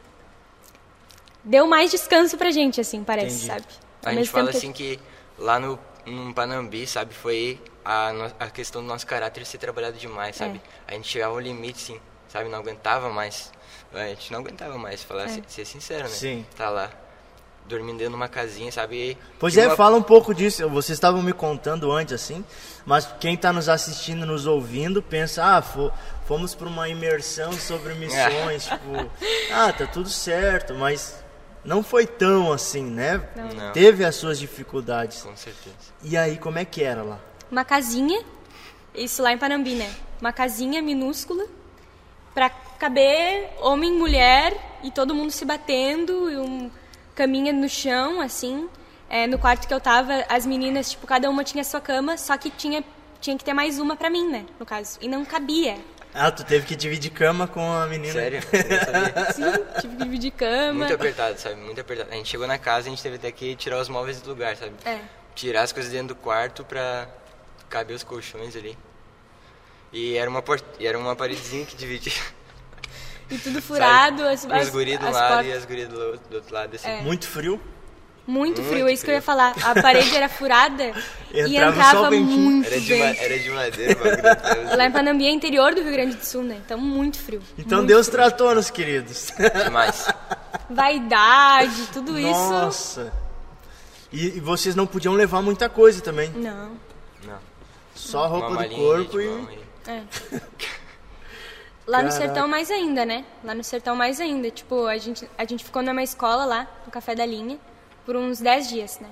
Deu 1.42 1.66
mais 1.66 1.90
descanso 1.90 2.36
pra 2.36 2.50
gente, 2.50 2.78
assim, 2.78 3.02
parece, 3.02 3.46
Entendi. 3.46 3.46
sabe? 3.46 3.64
A 4.02 4.08
Ao 4.08 4.12
gente 4.12 4.20
mesmo 4.20 4.32
fala 4.32 4.50
assim 4.50 4.70
que 4.72 5.00
lá 5.40 5.58
no, 5.58 5.76
no 6.06 6.32
Panambi, 6.32 6.86
sabe, 6.86 7.12
foi 7.14 7.60
a, 7.84 8.12
a 8.38 8.50
questão 8.50 8.80
do 8.82 8.86
nosso 8.86 9.06
caráter 9.06 9.44
ser 9.44 9.58
trabalhado 9.58 9.96
demais, 9.98 10.36
sabe? 10.36 10.60
É. 10.86 10.92
A 10.92 10.94
gente 10.94 11.08
chegava 11.08 11.32
ao 11.32 11.40
limite, 11.40 11.80
sim, 11.80 12.00
sabe? 12.28 12.48
Não 12.48 12.58
aguentava 12.58 13.08
mais. 13.10 13.50
A 13.92 14.06
gente 14.08 14.30
não 14.32 14.38
aguentava 14.40 14.78
mais, 14.78 15.02
falar, 15.02 15.24
É. 15.24 15.28
ser, 15.28 15.42
ser 15.48 15.64
sincero, 15.64 16.04
né? 16.04 16.08
Sim. 16.10 16.46
Tá 16.56 16.68
lá, 16.70 16.90
dormindo 17.66 17.98
dentro 17.98 18.10
de 18.10 18.16
uma 18.16 18.28
casinha, 18.28 18.70
sabe? 18.70 19.18
Pois 19.38 19.56
é, 19.56 19.66
uma- 19.66 19.76
fala 19.76 19.96
um 19.96 20.02
pouco 20.02 20.32
disso. 20.34 20.68
Vocês 20.68 20.96
estavam 20.96 21.22
me 21.22 21.32
contando 21.32 21.90
antes, 21.90 22.14
assim, 22.14 22.44
mas 22.86 23.08
quem 23.18 23.34
está 23.34 23.52
nos 23.52 23.68
assistindo, 23.68 24.24
nos 24.26 24.46
ouvindo, 24.46 25.02
pensa, 25.02 25.44
ah, 25.56 25.62
fo- 25.62 25.90
fomos 26.26 26.54
para 26.54 26.68
uma 26.68 26.88
imersão 26.88 27.52
sobre 27.52 27.94
missões, 27.98 28.64
tipo, 28.64 29.10
ah, 29.52 29.72
tá 29.72 29.86
tudo 29.86 30.08
certo, 30.08 30.74
mas 30.74 31.16
não 31.64 31.82
foi 31.82 32.06
tão 32.06 32.52
assim, 32.52 32.84
né? 32.84 33.22
Não. 33.36 33.72
Teve 33.72 34.04
as 34.04 34.16
suas 34.16 34.38
dificuldades. 34.38 35.22
Com 35.22 35.36
certeza. 35.36 35.76
E 36.02 36.16
aí, 36.16 36.36
como 36.38 36.58
é 36.58 36.64
que 36.64 36.82
era 36.82 37.02
lá? 37.02 37.20
Uma 37.50 37.64
casinha, 37.64 38.22
isso 38.94 39.22
lá 39.22 39.32
em 39.32 39.38
Panambi, 39.38 39.74
né? 39.74 39.92
uma 40.20 40.32
casinha 40.32 40.82
minúscula 40.82 41.46
para 42.34 42.50
caber 42.50 43.50
homem, 43.60 43.92
mulher 43.92 44.54
e 44.82 44.90
todo 44.90 45.14
mundo 45.14 45.30
se 45.30 45.44
batendo 45.44 46.30
e 46.30 46.36
um 46.36 46.70
caminha 47.14 47.52
no 47.52 47.68
chão 47.68 48.20
assim. 48.20 48.68
É, 49.08 49.26
no 49.26 49.38
quarto 49.38 49.66
que 49.66 49.74
eu 49.74 49.80
tava, 49.80 50.24
as 50.28 50.46
meninas, 50.46 50.90
tipo, 50.90 51.04
cada 51.04 51.28
uma 51.28 51.42
tinha 51.42 51.64
sua 51.64 51.80
cama, 51.80 52.16
só 52.16 52.36
que 52.36 52.48
tinha 52.48 52.84
tinha 53.20 53.36
que 53.36 53.44
ter 53.44 53.52
mais 53.52 53.78
uma 53.78 53.96
para 53.96 54.08
mim, 54.08 54.30
né, 54.30 54.46
no 54.58 54.64
caso. 54.64 54.98
E 55.00 55.08
não 55.08 55.26
cabia. 55.26 55.76
Ah, 56.12 56.30
tu 56.30 56.44
teve 56.44 56.66
que 56.66 56.74
dividir 56.74 57.10
cama 57.10 57.46
com 57.46 57.72
a 57.72 57.86
menina. 57.86 58.12
Sério? 58.12 58.40
Eu 58.52 58.62
não 58.68 58.78
sabia. 58.84 59.32
Sim, 59.32 59.80
tive 59.80 59.96
que 59.96 60.04
dividir 60.04 60.30
cama. 60.32 60.72
Muito 60.80 60.94
apertado, 60.94 61.38
sabe? 61.38 61.54
Muito 61.56 61.80
apertado. 61.80 62.10
A 62.10 62.14
gente 62.14 62.28
chegou 62.28 62.46
na 62.46 62.58
casa, 62.58 62.88
a 62.88 62.90
gente 62.90 63.02
teve 63.02 63.16
até 63.16 63.30
que 63.30 63.54
tirar 63.54 63.78
os 63.80 63.88
móveis 63.88 64.20
do 64.20 64.30
lugar, 64.30 64.56
sabe? 64.56 64.72
É. 64.84 64.98
Tirar 65.34 65.62
as 65.62 65.72
coisas 65.72 65.92
dentro 65.92 66.08
do 66.08 66.16
quarto 66.16 66.64
pra 66.64 67.06
caber 67.68 67.94
os 67.94 68.02
colchões 68.02 68.56
ali. 68.56 68.76
E 69.92 70.16
era 70.16 70.28
uma, 70.28 70.42
port... 70.42 70.64
e 70.78 70.86
era 70.86 70.98
uma 70.98 71.14
paredezinha 71.14 71.64
que 71.64 71.76
dividia. 71.76 72.12
E 73.30 73.38
tudo 73.38 73.62
furado, 73.62 74.26
as, 74.28 74.44
Os 74.44 74.50
as, 74.50 74.70
guris 74.70 74.98
de 74.98 75.04
um 75.04 75.08
as 75.08 75.14
lado 75.14 75.28
portas- 75.34 75.46
e 75.46 75.52
as 75.52 75.64
gurias 75.64 75.88
do, 75.88 76.16
do 76.18 76.34
outro 76.36 76.54
lado, 76.54 76.74
assim. 76.74 76.88
É. 76.88 77.00
Muito 77.02 77.28
frio. 77.28 77.60
Muito 78.26 78.62
frio, 78.62 78.80
Muito 78.80 78.88
é 78.88 78.92
isso 78.92 79.04
que 79.04 79.10
eu 79.10 79.14
ia 79.14 79.20
frio. 79.22 79.26
falar. 79.26 79.54
A 79.62 79.82
parede 79.82 80.14
era 80.14 80.28
furada 80.28 80.92
e 81.34 81.56
Entrava 81.56 82.10
muito 82.10 82.66
Era 82.66 82.80
de, 82.80 82.92
era 82.92 83.38
de 83.38 83.50
madeira. 83.50 84.76
Lá 84.76 84.86
em 84.86 84.92
Panambi 84.92 85.26
é 85.26 85.30
interior 85.30 85.74
do 85.74 85.82
Rio 85.82 85.92
Grande 85.92 86.16
do 86.16 86.24
Sul, 86.24 86.42
né? 86.42 86.60
Então 86.64 86.78
muito 86.78 87.18
frio. 87.18 87.42
Então 87.58 87.78
Muito 87.78 87.88
Deus 87.88 88.08
tratou 88.08 88.54
nos 88.54 88.70
queridos. 88.70 89.32
Demais. 89.64 90.06
Vaidade, 90.68 91.88
tudo 91.92 92.18
isso. 92.18 92.30
Nossa. 92.30 93.12
E, 94.12 94.36
e 94.36 94.40
vocês 94.40 94.74
não 94.74 94.86
podiam 94.86 95.14
levar 95.14 95.40
muita 95.42 95.68
coisa 95.68 96.00
também. 96.00 96.30
Não. 96.30 96.72
Não. 97.24 97.38
Só 97.94 98.24
a 98.24 98.26
roupa 98.26 98.48
Uma 98.48 98.68
do 98.68 98.74
corpo 98.74 99.20
e. 99.20 99.24
e... 99.24 99.60
É. 99.88 100.02
Lá 101.86 102.02
no 102.02 102.08
Caraca. 102.08 102.26
sertão 102.26 102.46
mais 102.46 102.70
ainda, 102.70 103.04
né? 103.04 103.24
Lá 103.42 103.54
no 103.54 103.64
sertão 103.64 103.96
mais 103.96 104.20
ainda. 104.20 104.50
Tipo, 104.50 104.86
a 104.86 104.96
gente, 104.98 105.28
a 105.36 105.44
gente 105.44 105.64
ficou 105.64 105.82
numa 105.82 106.02
escola 106.02 106.44
lá, 106.44 106.68
no 106.86 106.92
Café 106.92 107.14
da 107.14 107.26
Linha, 107.26 107.58
por 108.10 108.16
uns 108.16 108.40
10 108.40 108.68
dias, 108.68 108.98
né? 108.98 109.08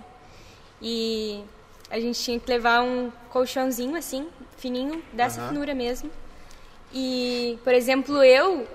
E 0.83 1.45
a 1.89 2.01
gente 2.01 2.21
tinha 2.21 2.41
que 2.41 2.51
levar 2.51 2.83
um 2.83 3.13
colchãozinho 3.31 3.95
assim, 3.97 4.27
fininho, 4.57 5.05
dessa 5.13 5.41
Aham. 5.41 5.51
finura 5.51 5.73
mesmo. 5.73 6.11
E, 6.93 7.57
por 7.63 7.73
exemplo, 7.73 8.25
eu, 8.25 8.67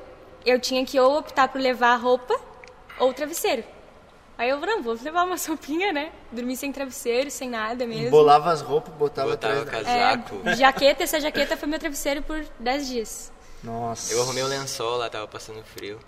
eu 0.46 0.58
tinha 0.62 0.86
que 0.86 0.98
ou 0.98 1.18
optar 1.18 1.50
por 1.50 1.60
levar 1.60 1.98
roupa 1.98 2.40
ou 2.98 3.14
travesseiro. 3.14 3.66
Aí 4.38 4.50
eu, 4.50 4.62
não, 4.62 4.82
vou 4.82 4.98
levar 5.04 5.26
uma 5.26 5.36
sopinha, 5.38 5.92
né? 5.92 6.14
Dormir 6.32 6.56
sem 6.56 6.72
travesseiro, 6.72 7.30
sem 7.30 7.50
nada 7.50 7.86
mesmo. 7.86 8.08
Embolava 8.08 8.50
as 8.50 8.62
roupas, 8.62 8.94
botava, 8.94 9.32
Botava 9.32 9.62
atrás. 9.64 9.86
da- 9.86 9.92
casaco. 9.92 10.40
É, 10.46 10.56
jaqueta, 10.56 11.04
essa 11.04 11.20
jaqueta 11.20 11.58
foi 11.58 11.68
meu 11.68 11.80
travesseiro 11.80 12.22
por 12.22 12.46
10 12.62 12.88
dias. 12.88 13.32
Nossa. 13.62 14.14
Eu 14.14 14.22
arrumei 14.22 14.42
o 14.44 14.48
lençol 14.48 14.96
lá, 14.96 15.10
tava 15.10 15.28
passando 15.28 15.62
frio. 15.66 16.00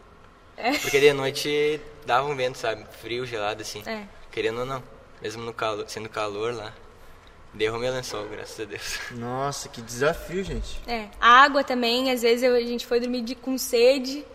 É. 0.58 0.72
Porque 0.78 1.00
de 1.00 1.12
noite 1.14 1.80
dava 2.06 2.28
um 2.28 2.36
vento, 2.36 2.58
sabe? 2.58 2.86
Frio, 3.02 3.26
gelado, 3.26 3.62
assim. 3.62 3.84
É. 3.86 4.04
Querendo 4.32 4.60
ou 4.62 4.66
não. 4.66 4.84
Mesmo 5.22 5.44
no 5.44 5.54
calor, 5.54 5.86
sendo 5.90 6.10
calor 6.10 6.54
lá. 6.54 6.74
Arrumei 7.68 7.90
o 7.90 7.94
lençol, 7.94 8.26
graças 8.28 8.60
a 8.60 8.66
Deus. 8.66 9.00
Nossa, 9.12 9.70
que 9.70 9.82
desafio, 9.82 10.44
gente. 10.44 10.78
É, 10.86 11.08
a 11.22 11.42
água 11.44 11.64
também, 11.64 12.12
às 12.12 12.22
vezes 12.22 12.44
eu- 12.44 12.54
a 12.54 12.60
gente 12.62 12.86
foi 12.86 13.00
dormir 13.00 13.22
de- 13.22 13.34
com 13.36 13.58
sede. 13.58 14.26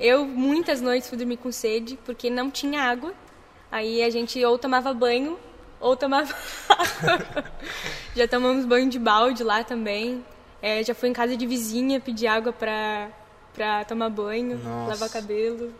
Eu, 0.00 0.24
muitas 0.24 0.80
noites, 0.80 1.06
fui 1.08 1.18
dormir 1.18 1.36
com 1.36 1.52
sede, 1.52 1.98
porque 2.04 2.30
não 2.30 2.50
tinha 2.50 2.82
água. 2.82 3.12
Aí 3.70 4.02
a 4.02 4.08
gente 4.10 4.42
ou 4.44 4.58
tomava 4.58 4.92
banho, 4.94 5.38
ou 5.78 5.94
tomava 5.96 6.34
água. 6.68 7.44
já 8.16 8.26
tomamos 8.26 8.64
banho 8.64 8.88
de 8.88 8.98
balde 8.98 9.44
lá 9.44 9.62
também. 9.62 10.24
É, 10.62 10.82
já 10.82 10.94
fui 10.94 11.08
em 11.10 11.12
casa 11.12 11.36
de 11.36 11.46
vizinha 11.46 12.00
pedir 12.00 12.26
água 12.26 12.52
pra, 12.54 13.10
pra 13.54 13.84
tomar 13.84 14.08
banho, 14.10 14.58
Nossa. 14.58 14.90
lavar 14.90 15.10
cabelo. 15.10 15.72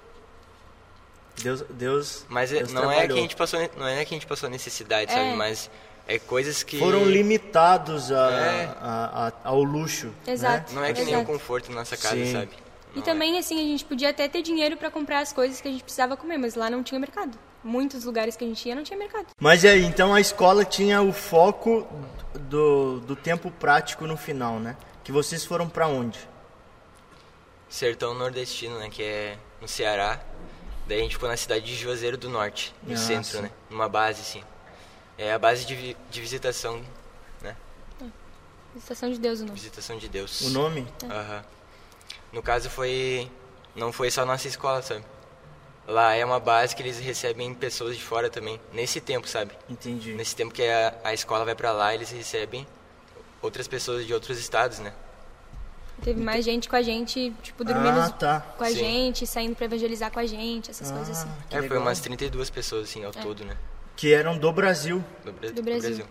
Deus, 1.43 1.65
Deus, 1.71 2.27
Mas 2.29 2.53
é- 2.53 2.59
Deus 2.59 2.73
não 2.73 2.83
é, 2.83 2.85
que 2.85 2.91
trabalhou. 2.99 3.19
a 3.19 3.21
gente 3.23 3.37
passou, 3.37 3.61
não 3.77 3.87
é 3.89 4.05
que 4.05 4.15
a 4.15 4.17
gente 4.17 4.27
passou 4.27 4.51
necessidade, 4.51 5.11
É. 5.11 5.15
sabe? 5.15 5.35
Mas 5.37 5.71
é 6.07 6.19
coisas 6.19 6.63
que. 6.63 6.79
Foram 6.79 7.05
limitados 7.07 8.13
a, 8.13 8.31
É. 8.31 8.65
a- 8.81 9.29
a- 9.29 9.33
ao 9.49 9.63
luxo. 9.63 10.13
Exato. 10.27 10.73
Não 10.75 10.85
é 10.85 10.93
que 10.93 11.03
nem 11.03 11.15
Exato. 11.15 11.27
conforto 11.27 11.71
na 11.71 11.77
nossa 11.77 11.97
casa, 11.97 12.17
Sim. 12.17 12.33
sabe? 12.33 12.51
E 12.95 12.97
Não 12.97 13.03
é. 13.03 13.05
também, 13.07 13.39
assim, 13.39 13.59
a 13.59 13.65
gente 13.65 13.85
podia 13.87 14.11
até 14.11 14.29
ter 14.29 14.43
dinheiro 14.43 14.77
pra 14.77 14.91
comprar 14.91 15.21
as 15.21 15.33
coisas 15.33 15.61
que 15.63 15.67
a 15.67 15.71
gente 15.71 15.83
precisava 15.83 16.15
comer, 16.17 16.37
mas 16.37 16.55
lá 16.55 16.69
não 16.69 16.83
tinha 16.83 17.01
mercado. 17.01 17.39
Muitos 17.65 18.05
lugares 18.05 18.37
que 18.37 18.45
a 18.45 18.47
gente 18.47 18.69
ia 18.69 18.75
não 18.75 18.83
tinha 18.83 18.99
mercado. 18.99 19.27
Mas 19.41 19.65
e 19.65 19.69
aí, 19.69 19.85
então 19.85 20.13
a 20.13 20.21
escola 20.21 20.65
tinha 20.65 21.01
o 21.01 21.13
foco 21.13 21.87
do, 22.35 23.01
do 23.01 23.17
tempo 23.17 23.51
prático 23.53 24.07
no 24.07 24.17
final, 24.19 24.59
né? 24.61 24.77
Que 25.03 25.11
vocês 25.11 25.45
foram 25.47 25.69
pra 25.69 25.87
onde? 25.89 26.19
Sertão 27.73 28.13
nordestino, 28.13 28.79
né? 28.79 28.91
Que 28.91 29.03
é 29.03 29.39
no 29.59 29.67
Ceará. 29.67 30.21
Daí 30.87 30.99
a 30.99 31.03
gente 31.03 31.15
ficou 31.15 31.27
na 31.27 31.39
cidade 31.39 31.65
de 31.65 31.75
Juazeiro 31.75 32.19
do 32.19 32.29
Norte, 32.29 32.75
no 32.83 32.93
Ah, 32.93 32.97
centro, 32.99 33.41
né? 33.41 33.51
Numa 33.71 33.89
base, 33.89 34.21
assim. 34.21 34.45
É 35.17 35.33
a 35.33 35.39
base 35.39 35.65
de, 35.65 35.97
de 36.11 36.21
visitação, 36.21 36.85
né? 37.41 37.57
Estação 38.77 39.11
de 39.11 39.19
Deus 39.19 39.41
o 39.41 39.45
nome. 39.47 39.55
Visitação 39.59 39.97
de 39.97 40.07
Deus. 40.07 40.43
O 40.43 40.51
nome? 40.51 40.87
Aham. 41.11 41.43
No 42.31 42.43
caso 42.43 42.69
foi. 42.69 43.31
Não 43.75 43.91
foi 43.91 44.11
só 44.11 44.27
nossa 44.27 44.47
escola, 44.49 44.83
sabe? 44.83 45.03
Lá 45.87 46.15
é 46.15 46.23
uma 46.27 46.39
base 46.39 46.77
que 46.77 46.83
eles 46.83 46.99
recebem 46.99 47.55
pessoas 47.55 47.97
de 47.97 48.03
fora 48.05 48.29
também. 48.29 48.61
Nesse 48.71 49.01
tempo, 49.01 49.27
sabe? 49.27 49.57
Entendi. 49.69 50.13
Nesse 50.13 50.37
tempo 50.37 50.53
que 50.53 50.63
a, 50.63 50.95
a 51.05 51.15
escola 51.15 51.43
vai 51.47 51.55
pra 51.55 51.73
lá, 51.73 51.95
eles 51.95 52.11
recebem 52.11 52.67
outras 53.41 53.67
pessoas 53.67 54.07
de 54.07 54.13
outros 54.13 54.39
estados, 54.39 54.79
né? 54.79 54.93
Teve 56.03 56.21
mais 56.21 56.45
gente 56.45 56.69
com 56.69 56.75
a 56.77 56.83
gente, 56.83 57.33
tipo, 57.43 57.63
dormindo 57.65 58.01
Ah, 58.01 58.11
tá. 58.11 58.41
com 58.59 58.65
a 58.65 58.69
Sim. 58.69 58.75
gente, 58.77 59.27
saindo 59.27 59.55
pra 59.55 59.67
evangelizar 59.67 60.11
com 60.11 60.19
a 60.19 60.27
gente, 60.27 60.71
essas 60.71 60.91
coisas 60.91 61.11
assim. 61.17 61.29
Ah, 61.51 61.59
É, 61.59 61.63
foi 61.63 61.79
umas 61.79 62.01
32 62.01 62.51
pessoas, 62.51 62.89
assim, 62.89 63.05
ao 63.05 63.13
todo, 63.13 63.45
né? 63.45 63.57
Que 63.97 64.13
eram 64.13 64.37
do 64.37 64.53
Brasil. 64.53 65.05
Do, 65.25 65.33
Bra- 65.33 65.51
Do 65.51 65.63
Brasil. 65.63 66.05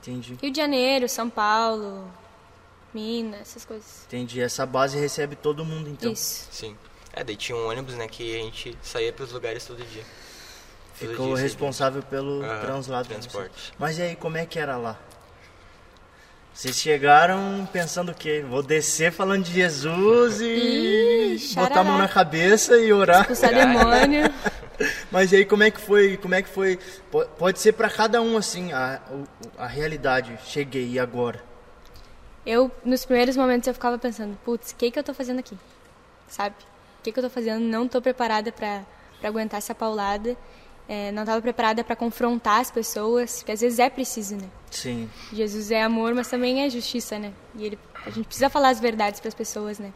Entendi. 0.00 0.38
Rio 0.40 0.50
de 0.50 0.56
Janeiro, 0.56 1.08
São 1.08 1.28
Paulo, 1.28 2.10
Minas, 2.94 3.40
essas 3.42 3.64
coisas. 3.64 4.04
Entendi. 4.06 4.40
Essa 4.40 4.64
base 4.64 4.98
recebe 4.98 5.36
todo 5.36 5.64
mundo, 5.64 5.90
então. 5.90 6.10
Isso. 6.12 6.48
Sim. 6.50 6.74
É, 7.12 7.22
daí 7.22 7.36
tinha 7.36 7.56
um 7.56 7.68
ônibus, 7.68 7.94
né, 7.96 8.06
que 8.08 8.34
a 8.38 8.42
gente 8.42 8.78
saía 8.82 9.12
pros 9.12 9.32
lugares 9.32 9.66
todo 9.66 9.84
dia. 9.84 10.04
Todo 10.98 11.10
Ficou 11.10 11.34
dia, 11.34 11.42
responsável 11.42 12.02
pelo 12.02 12.42
Aham, 12.42 12.60
translado. 12.60 13.08
transporte. 13.08 13.72
Mas 13.78 13.98
e 13.98 14.02
aí, 14.02 14.16
como 14.16 14.36
é 14.36 14.46
que 14.46 14.58
era 14.58 14.76
lá? 14.76 14.98
Vocês 16.58 16.74
chegaram 16.74 17.68
pensando 17.72 18.10
o 18.10 18.14
quê? 18.16 18.44
Vou 18.44 18.64
descer 18.64 19.12
falando 19.12 19.44
de 19.44 19.52
Jesus 19.52 20.40
e 20.40 21.36
Ih, 21.36 21.54
botar 21.54 21.78
a 21.78 21.84
mão 21.84 21.96
na 21.98 22.08
cabeça 22.08 22.76
e 22.76 22.92
orar. 22.92 23.20
Expulsar 23.20 23.54
demônio. 23.54 24.24
Mas 25.08 25.32
aí, 25.32 25.44
como 25.44 25.62
é 25.62 25.70
que 25.70 25.80
foi? 25.80 26.16
Como 26.16 26.34
é 26.34 26.42
que 26.42 26.48
foi? 26.48 26.76
Po- 27.12 27.24
Pode 27.38 27.60
ser 27.60 27.74
pra 27.74 27.88
cada 27.88 28.20
um 28.20 28.36
assim 28.36 28.72
a, 28.72 29.00
a 29.56 29.68
realidade. 29.68 30.36
Cheguei 30.46 30.88
e 30.88 30.98
agora. 30.98 31.40
Eu, 32.44 32.72
nos 32.84 33.04
primeiros 33.04 33.36
momentos, 33.36 33.68
eu 33.68 33.74
ficava 33.74 33.96
pensando, 33.96 34.36
putz, 34.44 34.72
o 34.72 34.74
que 34.74 34.90
que 34.90 34.98
eu 34.98 35.04
tô 35.04 35.14
fazendo 35.14 35.38
aqui? 35.38 35.56
Sabe? 36.26 36.56
O 36.98 37.02
que 37.04 37.12
que 37.12 37.20
eu 37.20 37.22
tô 37.22 37.30
fazendo? 37.30 37.60
Não 37.62 37.86
tô 37.86 38.02
preparada 38.02 38.50
pra, 38.50 38.82
pra 39.20 39.28
aguentar 39.28 39.58
essa 39.58 39.76
paulada. 39.76 40.36
É, 40.88 41.12
não 41.12 41.24
tava 41.24 41.42
preparada 41.42 41.84
pra 41.84 41.94
confrontar 41.94 42.60
as 42.60 42.70
pessoas, 42.70 43.38
porque 43.38 43.52
às 43.52 43.60
vezes 43.60 43.78
é 43.78 43.90
preciso, 43.90 44.36
né? 44.36 44.48
Sim. 44.70 45.08
Jesus 45.30 45.70
é 45.70 45.82
amor, 45.82 46.14
mas 46.14 46.28
também 46.28 46.62
é 46.62 46.70
justiça, 46.70 47.18
né? 47.18 47.32
E 47.54 47.66
ele, 47.66 47.78
a 48.06 48.10
gente 48.10 48.26
precisa 48.26 48.48
falar 48.48 48.70
as 48.70 48.80
verdades 48.80 49.20
para 49.20 49.28
as 49.28 49.34
pessoas, 49.34 49.78
né? 49.78 49.92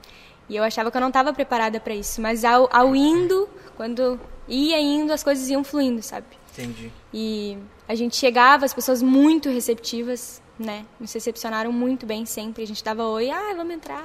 E 0.48 0.56
eu 0.56 0.62
achava 0.62 0.90
que 0.90 0.96
eu 0.96 1.00
não 1.00 1.08
estava 1.08 1.32
preparada 1.32 1.80
para 1.80 1.94
isso, 1.94 2.20
mas 2.20 2.44
ao, 2.44 2.68
ao 2.70 2.94
indo, 2.94 3.48
quando 3.74 4.20
ia 4.46 4.78
indo, 4.78 5.12
as 5.12 5.24
coisas 5.24 5.48
iam 5.48 5.64
fluindo, 5.64 6.02
sabe? 6.02 6.26
Entendi. 6.52 6.92
E 7.12 7.56
a 7.88 7.94
gente 7.94 8.16
chegava, 8.16 8.66
as 8.66 8.74
pessoas 8.74 9.00
muito 9.02 9.48
receptivas, 9.48 10.42
né? 10.58 10.84
Nos 11.00 11.12
recepcionaram 11.12 11.72
muito 11.72 12.04
bem 12.04 12.26
sempre. 12.26 12.62
A 12.62 12.66
gente 12.66 12.84
dava 12.84 13.04
oi, 13.04 13.30
ah, 13.30 13.54
vamos 13.56 13.74
entrar. 13.74 14.04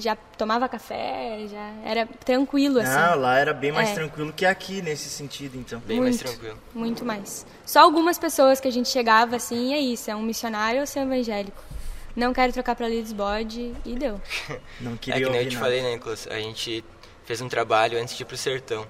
Já 0.00 0.14
tomava 0.16 0.68
café, 0.68 1.46
já 1.50 1.72
era 1.84 2.06
tranquilo, 2.24 2.78
assim. 2.80 2.92
Ah, 2.96 3.14
lá 3.14 3.38
era 3.38 3.52
bem 3.52 3.72
mais 3.72 3.88
É. 3.90 3.94
tranquilo 3.94 4.32
que 4.32 4.46
aqui 4.46 4.80
nesse 4.80 5.08
sentido, 5.08 5.56
então. 5.58 5.80
Bem 5.80 6.00
mais 6.00 6.16
Muito. 6.16 6.28
tranquilo. 6.30 6.58
Muito 6.74 7.04
mais. 7.04 7.44
Só 7.66 7.80
algumas 7.80 8.18
pessoas 8.18 8.60
que 8.60 8.68
a 8.68 8.72
gente 8.72 8.88
chegava 8.88 9.36
assim, 9.36 9.70
e 9.70 9.74
é 9.74 9.78
isso, 9.78 10.10
é 10.10 10.14
um 10.14 10.22
missionário 10.22 10.80
ou 10.80 10.86
seu 10.86 11.02
evangélico. 11.02 11.60
Não 12.14 12.32
quero 12.32 12.52
trocar 12.52 12.74
pra 12.76 12.86
Leeds 12.86 13.12
Bode 13.12 13.74
e 13.84 13.94
deu. 13.96 14.20
Não 14.80 14.94
É 14.94 14.96
queria 14.98 15.24
que 15.26 15.30
nem 15.32 15.42
eu 15.42 15.48
te 15.48 15.54
nada. 15.54 15.64
falei, 15.66 15.82
né, 15.82 15.92
Nicolas? 15.94 16.26
A 16.30 16.38
gente 16.38 16.84
fez 17.24 17.40
um 17.40 17.48
trabalho 17.48 18.00
antes 18.00 18.16
de 18.16 18.22
ir 18.22 18.26
pro 18.26 18.36
sertão. 18.36 18.86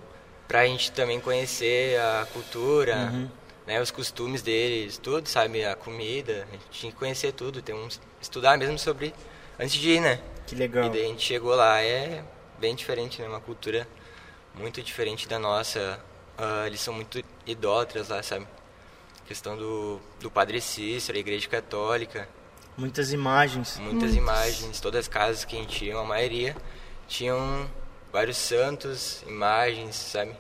Pra 0.47 0.65
gente 0.67 0.91
também 0.93 1.21
conhecer 1.21 1.99
a 2.01 2.27
cultura, 2.33 3.11
Uhum. 3.13 3.29
né, 3.67 3.81
os 3.83 3.91
costumes 3.91 4.41
deles, 4.41 4.97
tudo, 4.97 5.29
sabe? 5.29 5.63
A 5.65 5.75
comida. 5.77 6.47
A 6.49 6.53
gente 6.53 6.65
tinha 6.71 6.93
que 6.93 6.99
conhecer 6.99 7.33
tudo, 7.33 7.61
ter 7.61 7.75
um, 7.75 7.87
estudar 8.21 8.57
mesmo 8.57 8.79
sobre. 8.79 9.13
Antes 9.61 9.75
de 9.75 9.91
ir, 9.91 10.01
né? 10.01 10.21
Que 10.49 10.55
legal. 10.55 10.87
E 10.87 10.91
daí 10.91 11.05
a 11.05 11.09
gente 11.09 11.23
chegou 11.23 11.55
lá, 11.55 11.83
é 11.83 12.25
bem 12.59 12.75
diferente, 12.75 13.21
né? 13.21 13.29
Uma 13.29 13.41
cultura 13.41 13.87
muito 14.55 14.83
diferente 14.83 15.29
da 15.29 15.39
nossa. 15.39 16.01
Ah, 16.39 16.67
eles 16.67 16.81
são 16.81 16.95
muito 16.95 17.23
idólatras 17.47 18.09
lá, 18.09 18.23
sabe? 18.23 18.47
Questão 19.27 19.59
do, 19.59 20.01
do 20.21 20.31
Padre 20.31 20.59
Cícero, 20.61 21.19
a 21.19 21.21
Igreja 21.21 21.47
Católica. 21.49 22.27
Muitas 22.79 23.13
imagens. 23.13 23.77
Muitas 23.79 24.13
Muitos. 24.13 24.17
imagens, 24.17 24.81
todas 24.81 25.01
as 25.01 25.09
casas 25.09 25.45
que 25.45 25.55
a 25.55 25.61
gente 25.61 25.85
ia, 25.85 25.99
a 25.99 26.05
maioria, 26.05 26.57
tinham 27.07 27.69
vários 28.11 28.39
santos, 28.39 29.23
imagens, 29.27 29.97
sabe? 29.97 30.35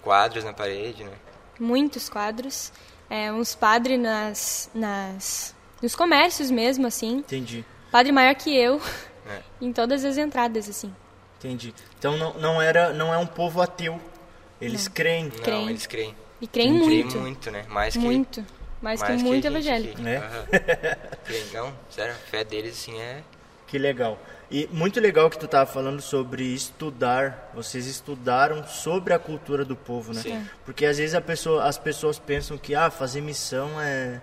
Quadros 0.00 0.44
na 0.44 0.54
parede, 0.54 1.04
né? 1.04 1.12
Muitos 1.58 2.08
quadros. 2.08 2.72
É, 3.10 3.30
uns 3.30 3.54
padres 3.54 4.00
nas, 4.00 4.70
nas, 4.72 5.54
nos 5.82 5.94
comércios 5.94 6.50
mesmo, 6.50 6.86
assim. 6.86 7.18
Entendi, 7.18 7.66
Padre 7.90 8.12
maior 8.12 8.36
que 8.36 8.56
eu, 8.56 8.80
É. 9.28 9.40
em 9.60 9.72
todas 9.72 10.04
as 10.04 10.16
entradas, 10.16 10.68
assim. 10.68 10.94
entendi. 11.38 11.74
Então 11.98 12.16
não, 12.16 12.34
não, 12.34 12.62
era, 12.62 12.92
não 12.92 13.12
é 13.12 13.18
um 13.18 13.26
povo 13.26 13.60
ateu. 13.60 14.00
Eles 14.60 14.88
creem. 14.88 15.24
Não, 15.24 15.30
Creem. 15.42 15.68
eles 15.70 15.86
creem. 15.86 16.14
E 16.40 16.46
creem 16.46 16.74
Creem 16.80 17.02
muito. 17.04 17.18
muito, 17.18 17.50
né? 17.50 17.64
Mais 17.68 17.92
que 17.94 17.98
Muito. 17.98 18.44
Mais, 18.82 19.02
que 19.02 19.08
mais 19.08 19.22
muito 19.22 19.46
a 19.46 19.50
gente 19.50 19.68
evangélico. 19.68 20.00
aqui. 20.00 20.08
É? 20.08 20.16
Aham. 20.16 20.46
Creem. 21.24 21.44
Não, 21.52 21.72
sério, 21.90 22.14
a 22.14 22.16
fé 22.16 22.44
deles, 22.44 22.72
assim, 22.78 22.98
é... 23.00 23.22
Que 23.66 23.78
legal. 23.78 24.18
E 24.50 24.68
muito 24.72 24.98
legal 25.00 25.30
que 25.30 25.38
tu 25.38 25.46
tava 25.46 25.70
falando 25.70 26.00
sobre 26.02 26.42
estudar. 26.44 27.50
Vocês 27.54 27.86
estudaram 27.86 28.66
sobre 28.66 29.12
a 29.14 29.18
cultura 29.18 29.64
do 29.64 29.76
povo, 29.76 30.12
né? 30.12 30.22
Sim. 30.22 30.46
Porque 30.64 30.84
às 30.86 30.98
vezes 30.98 31.14
a 31.14 31.20
pessoa, 31.20 31.64
as 31.64 31.78
pessoas 31.78 32.18
pensam 32.18 32.58
que 32.58 32.74
ah, 32.74 32.90
fazer 32.90 33.20
missão 33.20 33.80
é 33.80 34.20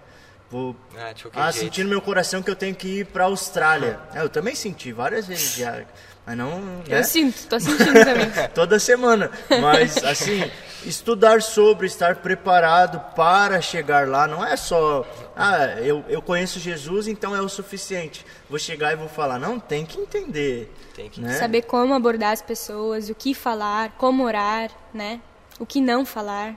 vou 0.49 0.75
Ah, 0.97 1.11
ah, 1.33 1.51
jeito. 1.51 1.65
senti 1.65 1.83
no 1.83 1.89
meu 1.89 2.01
coração 2.01 2.41
que 2.41 2.49
eu 2.49 2.55
tenho 2.55 2.75
que 2.75 2.99
ir 2.99 3.05
pra 3.07 3.25
Austrália. 3.25 3.99
É, 4.13 4.21
eu 4.21 4.29
também 4.29 4.55
senti 4.55 4.91
várias 4.91 5.27
vezes 5.27 5.55
já, 5.55 5.83
mas 6.25 6.37
não, 6.37 6.83
Eu 6.87 6.97
né? 6.97 7.03
sinto, 7.03 7.47
tô 7.47 7.59
sentindo 7.59 7.93
também. 7.93 8.29
toda 8.53 8.77
semana. 8.79 9.31
Mas, 9.61 9.97
assim, 10.03 10.49
estudar 10.85 11.41
sobre, 11.41 11.87
estar 11.87 12.17
preparado 12.17 12.99
para 13.15 13.61
chegar 13.61 14.07
lá, 14.07 14.27
não 14.27 14.45
é 14.45 14.57
só, 14.57 15.05
ah, 15.35 15.65
eu, 15.81 16.03
eu 16.09 16.21
conheço 16.21 16.59
Jesus, 16.59 17.07
então 17.07 17.33
é 17.35 17.41
o 17.41 17.47
suficiente. 17.47 18.25
Vou 18.49 18.59
chegar 18.59 18.91
e 18.91 18.95
vou 18.97 19.07
falar. 19.07 19.39
Não, 19.39 19.57
tem 19.59 19.85
que 19.85 19.99
entender. 19.99 20.69
Tem 20.93 21.09
que... 21.09 21.21
Né? 21.21 21.33
Saber 21.33 21.61
como 21.61 21.93
abordar 21.93 22.33
as 22.33 22.41
pessoas, 22.41 23.09
o 23.09 23.15
que 23.15 23.33
falar, 23.33 23.91
como 23.97 24.23
orar, 24.23 24.69
né? 24.93 25.21
O 25.59 25.65
que 25.65 25.79
não 25.79 26.05
falar. 26.05 26.55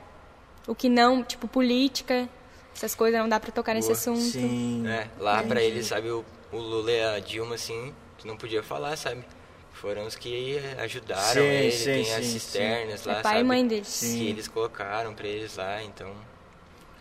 O 0.66 0.75
que 0.75 0.88
não, 0.88 1.23
tipo, 1.23 1.47
política. 1.47 2.28
Essas 2.75 2.95
coisas 2.95 3.21
não 3.21 3.29
dá 3.29 3.39
pra 3.39 3.50
tocar 3.50 3.75
nesse 3.75 3.89
Boa. 3.89 3.99
assunto. 3.99 4.21
Sim. 4.21 4.85
É, 4.89 5.09
lá 5.19 5.43
pra 5.43 5.62
eles, 5.62 5.87
sabe, 5.87 6.11
o, 6.11 6.25
o 6.53 6.57
Lula 6.57 6.91
e 6.91 7.03
a 7.03 7.19
Dilma, 7.19 7.55
assim, 7.55 7.93
tu 8.19 8.27
não 8.27 8.37
podia 8.37 8.62
falar, 8.62 8.97
sabe? 8.97 9.25
Foram 9.73 10.07
os 10.07 10.15
que 10.17 10.59
ajudaram 10.79 11.23
Sim, 11.33 11.41
ele, 11.41 11.73
sim, 11.73 11.85
tem 11.85 12.05
sim, 12.05 12.12
as 12.15 12.25
sim. 12.27 12.33
cisternas 12.33 13.05
lá, 13.05 13.12
É 13.12 13.23
pai 13.23 13.33
sabe? 13.33 13.41
e 13.41 13.45
mãe 13.45 13.67
deles. 13.67 13.89
Sim. 13.89 14.19
Que 14.19 14.29
eles 14.29 14.49
colocaram 14.49 15.15
pra 15.15 15.27
eles 15.27 15.57
lá, 15.57 15.83
então... 15.83 16.11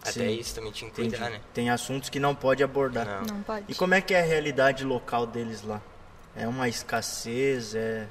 Até 0.01 0.11
Sim. 0.11 0.39
isso 0.39 0.55
também 0.55 0.71
tinha 0.71 0.89
que 0.89 1.01
Entendi. 1.01 1.17
cuidar, 1.17 1.29
né? 1.29 1.41
Tem 1.53 1.69
assuntos 1.69 2.07
que 2.09 2.21
não 2.21 2.33
pode 2.33 2.63
abordar. 2.63 3.05
Não. 3.05 3.35
Não 3.35 3.43
pode. 3.43 3.65
E 3.67 3.75
como 3.75 3.93
é 3.93 3.99
que 3.99 4.13
é 4.13 4.21
a 4.21 4.23
realidade 4.25 4.85
local 4.85 5.27
deles 5.27 5.61
lá? 5.61 5.81
É 6.33 6.47
uma 6.47 6.69
escassez, 6.69 7.75
é... 7.75 8.07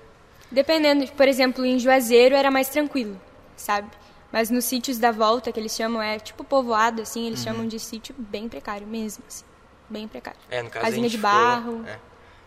Dependendo, 0.51 1.07
por 1.13 1.27
exemplo, 1.27 1.65
em 1.65 1.79
Juazeiro 1.79 2.35
era 2.35 2.51
mais 2.51 2.69
tranquilo, 2.69 3.19
sabe? 3.57 3.89
Mas 4.33 4.51
nos 4.51 4.65
sítios 4.65 4.99
da 4.99 5.11
volta, 5.11 5.51
que 5.51 5.59
eles 5.59 5.75
chamam, 5.75 6.03
é 6.03 6.19
tipo 6.19 6.45
povoado, 6.45 7.03
assim, 7.03 7.27
eles 7.27 7.43
chamam 7.43 7.67
de 7.67 7.79
sítio 7.79 8.15
bem 8.19 8.49
precário 8.49 8.87
mesmo, 8.87 9.25
assim. 9.27 9.45
Bem 9.89 10.07
precário. 10.07 10.39
É, 10.51 10.63
no 10.63 10.69
caso 10.69 10.85
Casinha 10.85 11.07
a 11.07 11.09
gente 11.09 11.17
de 11.17 11.23
barro. 11.23 11.79
Ficou, 11.79 11.87
é, 11.87 12.01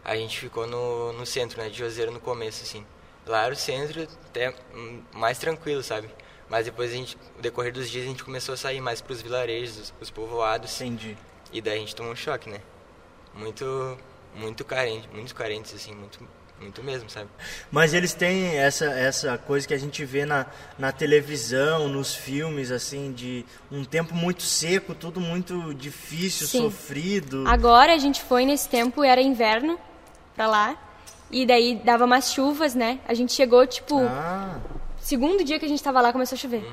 a 0.04 0.16
gente 0.16 0.40
ficou 0.40 0.68
no, 0.68 1.14
no 1.14 1.26
centro, 1.26 1.60
né, 1.60 1.70
de 1.70 1.78
Juazeiro 1.78 2.12
no 2.12 2.20
começo, 2.20 2.64
assim. 2.64 2.86
Lá 3.26 3.46
era 3.46 3.54
o 3.54 3.58
centro 3.58 4.08
até 4.28 4.54
hum, 4.74 5.02
mais 5.14 5.40
tranquilo, 5.40 5.82
sabe? 5.82 6.10
Mas 6.50 6.66
depois 6.66 6.92
a 6.92 6.96
gente, 6.96 7.18
no 7.36 7.42
decorrer 7.42 7.72
dos 7.72 7.90
dias, 7.90 8.06
a 8.06 8.08
gente 8.10 8.24
começou 8.24 8.54
a 8.54 8.58
sair 8.58 8.82
mais 8.82 9.02
pros 9.02 9.22
vilarejos, 9.22 9.78
os, 9.78 9.94
os 10.02 10.12
povoados. 10.12 10.80
Entendi. 10.82 11.18
E 11.52 11.62
daí 11.62 11.78
a 11.78 11.80
gente 11.80 11.96
tomou 11.96 12.12
um 12.12 12.16
choque, 12.16 12.50
né? 12.50 12.62
Muito, 13.34 13.98
muito 14.36 14.66
carente, 14.66 15.08
muito 15.14 15.34
carentes, 15.34 15.74
assim, 15.74 15.94
muito, 15.94 16.20
muito 16.62 16.84
mesmo, 16.84 17.10
sabe? 17.10 17.28
Mas 17.72 17.94
eles 17.94 18.14
têm 18.14 18.58
essa, 18.58 18.86
essa 18.86 19.38
coisa 19.38 19.68
que 19.68 19.74
a 19.74 19.78
gente 19.80 20.06
vê 20.06 20.26
na, 20.26 20.46
na 20.78 20.92
televisão, 20.92 21.88
nos 21.90 22.14
filmes, 22.14 22.72
assim, 22.72 23.12
de 23.12 23.46
um 23.72 23.84
tempo 23.84 24.14
muito 24.16 24.44
seco, 24.44 24.94
tudo 24.94 25.20
muito 25.20 25.74
difícil, 25.74 26.48
Sim. 26.48 26.62
sofrido. 26.64 27.44
Agora 27.48 27.94
a 27.94 27.98
gente 27.98 28.22
foi 28.22 28.46
nesse 28.46 28.70
tempo, 28.70 29.04
era 29.04 29.22
inverno 29.22 29.80
pra 30.36 30.48
lá. 30.48 30.78
E 31.32 31.46
daí 31.46 31.76
dava 31.84 32.06
umas 32.06 32.32
chuvas, 32.32 32.76
né? 32.76 33.00
A 33.08 33.14
gente 33.14 33.32
chegou, 33.34 33.66
tipo, 33.66 34.00
Ah, 34.00 34.60
segundo 35.00 35.44
dia 35.44 35.58
que 35.58 35.66
a 35.66 35.70
gente 35.70 35.82
tava 35.82 36.02
lá 36.02 36.12
começou 36.12 36.36
a 36.36 36.40
chover. 36.40 36.70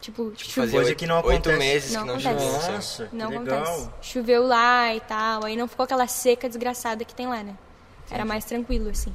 Tipo, 0.00 0.32
choveu. 0.36 0.52
Fazia 0.64 0.70
coisa 0.72 0.90
oito, 0.90 0.98
que 0.98 1.06
não 1.06 1.16
oito 1.16 1.28
acontece. 1.50 1.58
meses 1.58 1.92
Não 1.94 2.00
que 2.02 2.06
não 2.06 2.14
acontece. 2.14 2.44
choveu, 2.46 2.72
nossa, 2.72 3.06
que 3.06 3.16
Não 3.16 3.28
legal. 3.30 3.62
acontece. 3.62 3.90
Choveu 4.02 4.46
lá 4.46 4.94
e 4.94 5.00
tal, 5.00 5.44
aí 5.44 5.56
não 5.56 5.66
ficou 5.66 5.82
aquela 5.84 6.06
seca 6.06 6.48
desgraçada 6.48 7.04
que 7.04 7.12
tem 7.14 7.26
lá, 7.26 7.42
né? 7.42 7.54
Era 8.10 8.24
mais 8.24 8.44
tranquilo, 8.44 8.88
assim. 8.90 9.12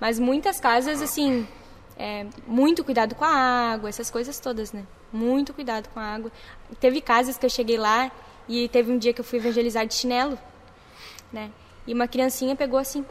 Mas 0.00 0.18
muitas 0.18 0.58
casas, 0.58 1.00
assim, 1.00 1.46
é, 1.96 2.26
muito 2.46 2.82
cuidado 2.84 3.14
com 3.14 3.24
a 3.24 3.28
água, 3.72 3.88
essas 3.88 4.10
coisas 4.10 4.38
todas, 4.40 4.72
né? 4.72 4.84
Muito 5.12 5.52
cuidado 5.54 5.88
com 5.90 6.00
a 6.00 6.04
água. 6.04 6.32
Teve 6.80 7.00
casas 7.00 7.36
que 7.38 7.46
eu 7.46 7.50
cheguei 7.50 7.76
lá 7.78 8.10
e 8.48 8.68
teve 8.68 8.90
um 8.90 8.98
dia 8.98 9.12
que 9.12 9.20
eu 9.20 9.24
fui 9.24 9.38
evangelizar 9.38 9.86
de 9.86 9.94
chinelo, 9.94 10.38
né? 11.32 11.50
E 11.86 11.92
uma 11.94 12.08
criancinha 12.08 12.56
pegou 12.56 12.78
assim, 12.78 13.04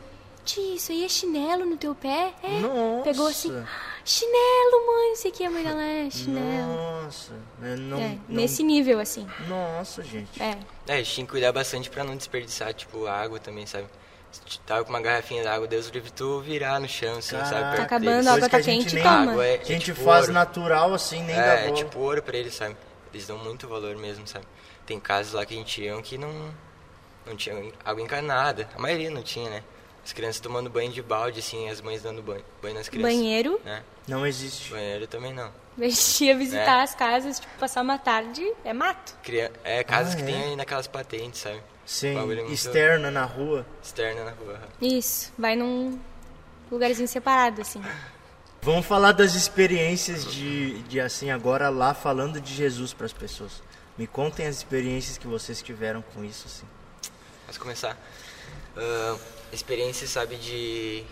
tia, 0.44 0.76
isso 0.76 0.92
aí 0.92 1.06
é 1.06 1.10
chinelo 1.10 1.66
no 1.66 1.78
teu 1.78 1.94
pé? 1.96 2.34
É. 2.44 2.60
Nossa. 2.60 3.04
Pegou 3.04 3.28
assim, 3.28 3.66
chinelo, 4.04 4.88
mãe, 4.88 5.10
não 5.10 5.16
sei 5.16 5.32
o 5.32 5.34
que, 5.34 5.44
a 5.46 5.50
mãe 5.50 5.64
dela 5.64 5.82
é 5.84 6.10
chinelo. 6.10 6.74
Nossa, 7.04 7.34
né, 7.60 7.76
não, 7.78 8.00
É, 8.00 8.10
não- 8.10 8.20
nesse 8.28 8.64
nível, 8.64 9.00
assim. 9.00 9.28
Nossa, 9.48 10.04
gente. 10.04 10.42
É. 10.42 10.58
É, 10.88 10.94
a 10.94 10.98
gente 10.98 11.12
tinha 11.14 11.26
que 11.26 11.32
cuidar 11.32 11.52
bastante 11.52 11.90
pra 11.90 12.04
não 12.04 12.16
desperdiçar, 12.18 12.74
tipo, 12.74 13.06
a 13.06 13.14
água 13.14 13.40
também, 13.40 13.66
sabe? 13.66 13.88
Se 14.32 14.42
tu 14.42 14.60
tava 14.60 14.84
com 14.86 14.90
uma 14.92 15.02
garrafinha 15.02 15.44
d'água, 15.44 15.68
Deus 15.68 15.88
livre 15.88 16.10
tu 16.12 16.40
virar 16.40 16.80
no 16.80 16.88
chão, 16.88 17.18
assim, 17.18 17.32
Caraca. 17.36 17.50
sabe? 17.50 17.78
Tá 17.78 17.84
acabando, 17.84 18.28
a 18.30 18.34
água 18.34 18.50
tá 18.50 18.62
quente, 18.62 18.96
nem- 18.96 19.04
toma. 19.04 19.46
É, 19.46 19.56
A 19.60 19.64
gente 19.64 19.86
tipo 19.86 20.02
faz 20.04 20.22
ouro. 20.22 20.34
natural 20.34 20.94
assim, 20.94 21.22
nem 21.24 21.36
dá 21.36 21.56
É, 21.56 21.60
é 21.64 21.64
bola. 21.66 21.76
tipo 21.76 22.00
ouro 22.00 22.24
pra 22.24 22.38
eles, 22.38 22.54
sabe? 22.56 22.78
Eles 23.14 23.28
dão 23.28 23.38
muito 23.38 23.68
valor 23.68 23.96
mesmo, 23.98 24.26
sabe? 24.26 24.46
Tem 24.86 25.00
casos 25.00 25.34
lá 25.34 25.46
que 25.46 25.54
a 25.54 25.58
gente 25.58 25.82
ia 25.82 26.02
que 26.02 26.18
não, 26.18 26.32
não 27.26 27.36
tinha 27.36 27.56
água 27.84 28.02
encanada. 28.02 28.70
A 28.76 28.80
maioria 28.80 29.12
não 29.12 29.22
tinha, 29.22 29.50
né? 29.50 29.64
As 30.04 30.14
crianças 30.14 30.40
tomando 30.40 30.70
banho 30.70 30.92
de 30.92 31.02
balde, 31.02 31.40
assim, 31.40 31.70
as 31.70 31.80
mães 31.82 32.02
dando 32.02 32.24
banho, 32.24 32.44
banho 32.62 32.74
nas 32.76 32.88
crianças. 32.90 33.14
Banheiro, 33.14 33.60
Né? 33.66 33.84
Não 34.08 34.26
existe. 34.26 34.72
Banheiro 34.72 35.06
também 35.08 35.32
não. 35.34 35.52
a 35.78 35.84
gente 35.84 36.26
ia 36.26 36.36
visitar 36.38 36.80
É. 36.80 36.84
as 36.84 36.96
casas, 36.96 37.40
tipo, 37.40 37.52
passar 37.60 37.82
uma 37.82 37.98
tarde, 37.98 38.42
é 38.66 38.74
mato. 38.74 39.14
Cria... 39.24 39.52
É, 39.64 39.84
casas 39.84 40.14
Ah, 40.14 40.16
que 40.18 40.24
é? 40.24 40.26
tem 40.26 40.44
aí 40.44 40.56
naquelas 40.56 40.88
patentes, 40.88 41.42
sabe? 41.42 41.62
Sim, 41.86 42.16
externa 42.52 43.12
na 43.12 43.26
rua. 43.26 43.66
Externa 43.84 44.24
na 44.26 44.32
rua. 44.32 44.60
Isso, 44.82 45.32
vai 45.38 45.56
num 45.56 46.00
lugarzinho 46.72 47.08
separado, 47.08 47.62
assim. 47.62 47.82
Vamos 48.64 48.86
falar 48.86 49.12
das 49.12 49.34
experiências 49.34 50.24
de, 50.24 50.84
de 50.84 51.00
assim 51.00 51.32
agora 51.32 51.70
lá 51.70 51.96
falando 51.96 52.40
de 52.40 52.54
Jesus 52.54 52.94
para 52.94 53.08
as 53.08 53.14
pessoas. 53.14 53.64
Me 53.98 54.06
contem 54.06 54.46
as 54.46 54.58
experiências 54.58 55.18
que 55.18 55.26
vocês 55.26 55.64
tiveram 55.64 56.04
com 56.14 56.24
isso 56.24 56.46
assim. 56.46 56.66
Posso 57.48 57.60
começar? 57.60 57.98
Ah, 58.78 59.18
experiência, 59.52 60.08
sabe, 60.08 60.36
de, 60.36 61.04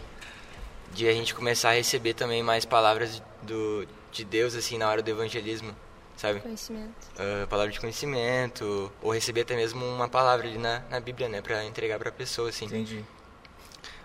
de 0.93 1.07
a 1.07 1.13
gente 1.13 1.33
começar 1.33 1.69
a 1.69 1.73
receber 1.73 2.13
também 2.13 2.41
mais 2.41 2.65
palavras 2.65 3.21
do, 3.41 3.87
de 4.11 4.23
Deus, 4.23 4.55
assim, 4.55 4.77
na 4.77 4.89
hora 4.89 5.01
do 5.01 5.09
evangelismo, 5.09 5.75
sabe? 6.19 6.41
Conhecimento. 6.41 6.93
Ah, 7.17 7.47
palavra 7.47 7.71
de 7.71 7.79
conhecimento, 7.79 8.91
ou 9.01 9.11
receber 9.11 9.41
até 9.41 9.55
mesmo 9.55 9.85
uma 9.85 10.09
palavra 10.09 10.45
ali 10.45 10.57
na, 10.57 10.81
na 10.89 10.99
Bíblia, 10.99 11.29
né, 11.29 11.41
pra 11.41 11.63
entregar 11.63 11.97
pra 11.97 12.11
pessoa, 12.11 12.49
assim. 12.49 12.65
Entendi. 12.65 13.05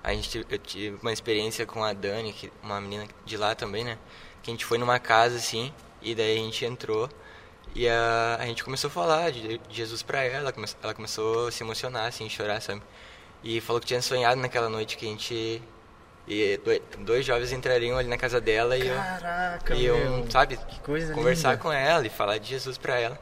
A 0.02 0.12
gente, 0.14 0.46
eu 0.48 0.58
tive 0.58 0.96
uma 1.02 1.12
experiência 1.12 1.66
com 1.66 1.82
a 1.82 1.92
Dani, 1.92 2.32
que, 2.32 2.52
uma 2.62 2.80
menina 2.80 3.08
de 3.24 3.36
lá 3.36 3.54
também, 3.54 3.82
né? 3.82 3.98
Que 4.42 4.50
a 4.50 4.54
gente 4.54 4.64
foi 4.64 4.78
numa 4.78 5.00
casa, 5.00 5.36
assim, 5.36 5.74
e 6.00 6.14
daí 6.14 6.38
a 6.38 6.40
gente 6.40 6.64
entrou 6.64 7.08
e 7.74 7.88
a, 7.88 8.36
a 8.38 8.46
gente 8.46 8.62
começou 8.62 8.88
a 8.88 8.90
falar 8.90 9.32
de, 9.32 9.58
de 9.58 9.76
Jesus 9.76 10.02
pra 10.02 10.22
ela. 10.22 10.36
Ela, 10.36 10.52
come, 10.52 10.66
ela 10.82 10.94
começou 10.94 11.48
a 11.48 11.50
se 11.50 11.64
emocionar, 11.64 12.06
assim, 12.06 12.28
chorar, 12.28 12.60
sabe? 12.60 12.80
E 13.42 13.60
falou 13.60 13.80
que 13.80 13.86
tinha 13.88 14.00
sonhado 14.00 14.40
naquela 14.40 14.68
noite 14.68 14.96
que 14.96 15.04
a 15.04 15.08
gente... 15.08 15.60
E 16.26 16.58
dois, 17.00 17.24
jovens 17.26 17.52
entrariam 17.52 17.98
ali 17.98 18.08
na 18.08 18.16
casa 18.16 18.40
dela 18.40 18.76
e 18.78 18.88
eu, 18.88 18.96
Caraca, 18.96 19.74
e 19.74 19.84
eu 19.84 19.96
meu. 19.98 20.30
sabe, 20.30 20.58
conversar 20.82 21.50
linda. 21.50 21.62
com 21.62 21.70
ela 21.72 22.06
e 22.06 22.08
falar 22.10 22.38
de 22.38 22.48
Jesus 22.48 22.78
pra 22.78 22.98
ela. 22.98 23.18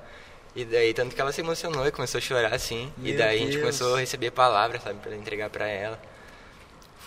E 0.55 0.65
daí, 0.65 0.95
tanto 0.95 1.15
que 1.15 1.21
ela 1.21 1.33
se 1.33 1.41
emocionou 1.41 1.85
e 1.87 1.91
começou 1.91 2.19
a 2.19 2.21
chorar, 2.21 2.55
assim. 2.55 2.93
e 2.99 3.09
Meu 3.11 3.19
daí 3.19 3.37
a 3.37 3.39
gente 3.41 3.51
Deus. 3.53 3.61
começou 3.63 3.97
a 3.97 3.99
receber 4.01 4.31
palavras, 4.31 4.83
sabe, 4.83 4.99
pra 5.01 5.17
entregar 5.17 5.51
pra 5.51 5.67
ela. 5.67 5.99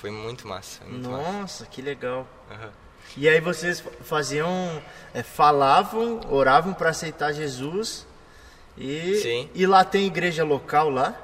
Foi 0.01 0.11
muito 0.11 0.47
massa, 0.47 0.81
foi 0.81 0.91
muito 0.91 1.09
massa. 1.09 1.31
Nossa, 1.31 1.65
que 1.65 1.81
legal. 1.81 2.27
Aham. 2.51 2.71
E 3.15 3.29
aí 3.29 3.39
vocês 3.39 3.81
faziam, 4.03 4.81
é, 5.13 5.23
falavam, 5.23 6.19
oravam 6.29 6.73
para 6.73 6.89
aceitar 6.89 7.31
Jesus 7.31 8.05
e 8.77 9.15
Sim. 9.21 9.49
e 9.55 9.65
lá 9.65 9.85
tem 9.85 10.05
igreja 10.07 10.43
local 10.43 10.89
lá 10.89 11.17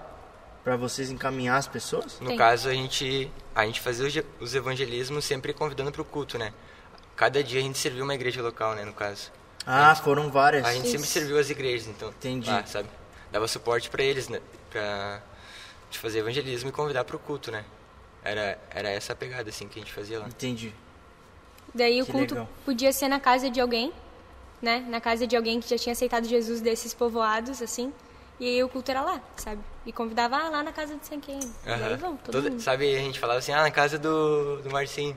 para 0.64 0.76
vocês 0.76 1.10
encaminhar 1.10 1.58
as 1.58 1.68
pessoas? 1.68 2.20
No 2.20 2.28
Tem. 2.30 2.38
caso, 2.38 2.70
a 2.70 2.74
gente, 2.74 3.32
a 3.56 3.66
gente 3.66 3.80
fazia 3.82 4.06
os 4.06 4.14
ge- 4.14 4.26
os 4.40 4.54
evangelismos 4.56 5.26
sempre 5.26 5.54
convidando 5.54 5.92
pro 5.92 6.06
culto, 6.06 6.38
né? 6.38 6.54
Cada 7.16 7.44
dia 7.44 7.60
a 7.60 7.64
gente 7.64 7.78
serviu 7.78 8.04
uma 8.04 8.14
igreja 8.16 8.42
local, 8.42 8.76
né, 8.76 8.84
no 8.86 8.94
caso. 8.94 9.32
Ah, 9.66 9.94
foram 9.96 10.32
várias. 10.32 10.66
A 10.66 10.74
gente 10.74 10.88
sempre 10.88 11.04
Isso. 11.04 11.14
serviu 11.14 11.38
as 11.38 11.50
igrejas, 11.50 11.88
então. 11.88 12.10
Entendi. 12.10 12.50
Lá, 12.50 12.66
sabe? 12.66 12.90
Dava 13.32 13.48
suporte 13.48 13.90
pra 13.90 14.04
eles, 14.04 14.28
né? 14.28 14.42
Pra, 14.72 15.22
de 15.90 16.00
fazer 16.00 16.20
evangelismo 16.20 16.70
e 16.70 16.72
convidar 16.72 17.04
pro 17.04 17.20
culto, 17.20 17.52
né? 17.52 17.64
Era, 18.24 18.58
era 18.70 18.90
essa 18.90 19.14
a 19.14 19.16
pegada, 19.16 19.50
assim, 19.50 19.68
que 19.68 19.80
a 19.80 19.84
gente 19.84 19.94
fazia 19.94 20.20
lá. 20.20 20.28
Entendi. 20.28 20.74
Daí 21.74 22.02
o 22.02 22.06
Que 22.06 22.12
culto 22.12 22.34
legal. 22.34 22.50
podia 22.66 22.92
ser 22.92 23.08
na 23.08 23.20
casa 23.20 23.50
de 23.50 23.62
alguém, 23.62 23.94
né? 24.62 24.84
Na 24.90 25.00
casa 25.00 25.26
de 25.28 25.36
alguém 25.36 25.60
que 25.60 25.70
já 25.70 25.78
tinha 25.78 25.94
aceitado 25.94 26.28
Jesus 26.28 26.60
desses 26.60 26.94
povoados, 26.94 27.62
assim. 27.62 27.94
E 28.42 28.48
aí 28.48 28.64
o 28.64 28.68
culto 28.68 28.90
era 28.90 29.02
lá, 29.02 29.22
sabe? 29.36 29.62
E 29.86 29.92
convidava 29.94 30.36
ah, 30.36 30.50
lá 30.50 30.64
na 30.64 30.72
casa 30.72 30.96
de 30.96 31.06
San 31.06 31.20
quem. 31.20 31.40
E 31.40 31.70
aí 31.72 31.96
vão, 31.96 32.18
todo 32.18 32.32
Toda- 32.34 32.50
mundo. 32.50 32.60
Sabe, 32.60 32.96
a 32.96 33.00
gente 33.00 33.20
falava 33.20 33.38
assim, 33.38 33.52
ah, 33.54 33.62
na 33.62 33.70
casa 33.70 34.00
do, 34.00 34.58
do 34.64 34.72
Marcinho. 34.72 35.16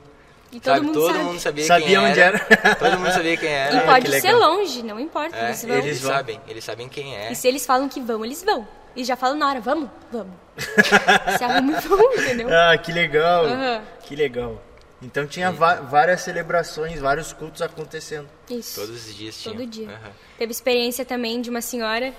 E 0.52 0.60
todo 0.60 0.74
sabe, 0.74 0.86
mundo 0.86 1.00
todo 1.00 1.12
sabe. 1.12 1.24
mundo 1.24 1.40
sabia, 1.40 1.64
Sabia 1.64 1.86
quem 1.86 1.98
onde 1.98 2.20
era. 2.20 2.46
era. 2.48 2.74
Todo 2.76 2.98
mundo 2.98 3.10
sabia 3.12 3.36
quem 3.36 3.48
era. 3.48 3.74
E 3.74 3.78
Ah, 3.78 3.82
pode 3.86 4.04
que 4.04 4.20
ser 4.20 4.30
legal. 4.32 4.50
longe, 4.52 4.82
não 4.84 5.00
importa. 5.00 5.34
É, 5.36 5.46
eles 5.46 5.64
vão. 5.64 5.76
eles 5.78 5.98
sabem, 5.98 6.40
eles 6.46 6.64
sabem 6.64 6.88
quem 6.88 7.16
é. 7.16 7.32
E 7.32 7.34
se 7.34 7.48
eles 7.48 7.66
falam 7.66 7.88
que 7.88 8.00
vão, 8.00 8.24
eles 8.24 8.44
vão. 8.44 8.68
E 8.94 9.02
já 9.02 9.16
falam 9.16 9.36
na 9.36 9.48
hora, 9.48 9.60
vamos, 9.60 9.90
vamos. 10.12 10.32
se 11.38 11.42
arrumam 11.44 11.76
e 11.76 11.80
vão, 11.88 12.12
entendeu? 12.14 12.48
Ah, 12.52 12.76
que 12.78 12.92
legal. 12.92 13.46
Aham. 13.46 13.82
Que 14.02 14.14
legal. 14.14 14.62
Então 15.02 15.26
tinha 15.26 15.50
várias 15.50 16.20
celebrações, 16.20 17.00
vários 17.00 17.32
cultos 17.32 17.60
acontecendo. 17.60 18.28
Isso. 18.48 18.80
Todos 18.80 19.08
os 19.08 19.14
dias 19.16 19.36
tinha. 19.36 19.54
Todo 19.54 19.66
dia. 19.66 19.88
Aham. 19.88 20.10
Teve 20.38 20.52
experiência 20.52 21.04
também 21.04 21.40
de 21.40 21.50
uma 21.50 21.60
senhora, 21.62 22.12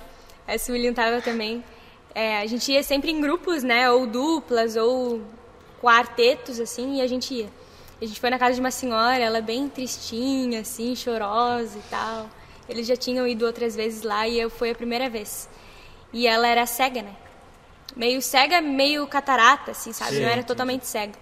essa 0.47 0.71
William 0.71 0.93
tava 0.93 1.21
também. 1.21 1.63
É, 2.13 2.39
a 2.39 2.45
gente 2.45 2.71
ia 2.71 2.81
sempre 2.83 3.11
em 3.11 3.19
grupos, 3.19 3.63
né? 3.63 3.89
Ou 3.91 4.07
duplas, 4.07 4.75
ou 4.75 5.21
quartetos, 5.81 6.59
assim, 6.59 6.97
e 6.97 7.01
a 7.01 7.07
gente 7.07 7.33
ia. 7.33 7.49
A 8.01 8.05
gente 8.05 8.19
foi 8.19 8.29
na 8.29 8.37
casa 8.37 8.55
de 8.55 8.59
uma 8.59 8.71
senhora, 8.71 9.19
ela 9.23 9.41
bem 9.41 9.69
tristinha, 9.69 10.61
assim, 10.61 10.95
chorosa 10.95 11.77
e 11.77 11.81
tal. 11.89 12.29
Eles 12.67 12.87
já 12.87 12.95
tinham 12.95 13.27
ido 13.27 13.45
outras 13.45 13.75
vezes 13.75 14.03
lá 14.03 14.27
e 14.27 14.39
eu 14.39 14.49
fui 14.49 14.71
a 14.71 14.75
primeira 14.75 15.09
vez. 15.09 15.49
E 16.11 16.27
ela 16.27 16.47
era 16.47 16.65
cega, 16.65 17.01
né? 17.01 17.15
Meio 17.95 18.21
cega, 18.21 18.61
meio 18.61 19.07
catarata, 19.07 19.71
assim, 19.71 19.93
sabe? 19.93 20.15
Sim, 20.15 20.21
Não 20.21 20.29
era 20.29 20.43
totalmente 20.43 20.85
cega. 20.85 21.13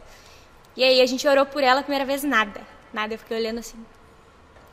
E 0.75 0.83
aí 0.83 1.01
a 1.01 1.05
gente 1.05 1.27
orou 1.27 1.45
por 1.45 1.63
ela 1.63 1.81
a 1.81 1.83
primeira 1.83 2.05
vez, 2.05 2.23
nada. 2.23 2.62
Nada, 2.91 3.13
eu 3.13 3.17
fiquei 3.19 3.38
olhando 3.38 3.59
assim. 3.59 3.77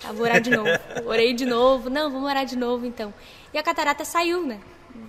Ah, 0.05 0.13
vou 0.13 0.25
orar 0.25 0.41
de 0.41 0.51
novo. 0.51 0.69
Orei 1.07 1.33
de 1.35 1.45
novo. 1.45 1.91
Não, 1.91 2.11
vamos 2.11 2.29
orar 2.31 2.45
de 2.47 2.57
novo 2.57 2.87
então. 2.87 3.13
E 3.53 3.59
a 3.59 3.63
catarata 3.63 4.05
saiu, 4.05 4.43
né? 4.47 4.61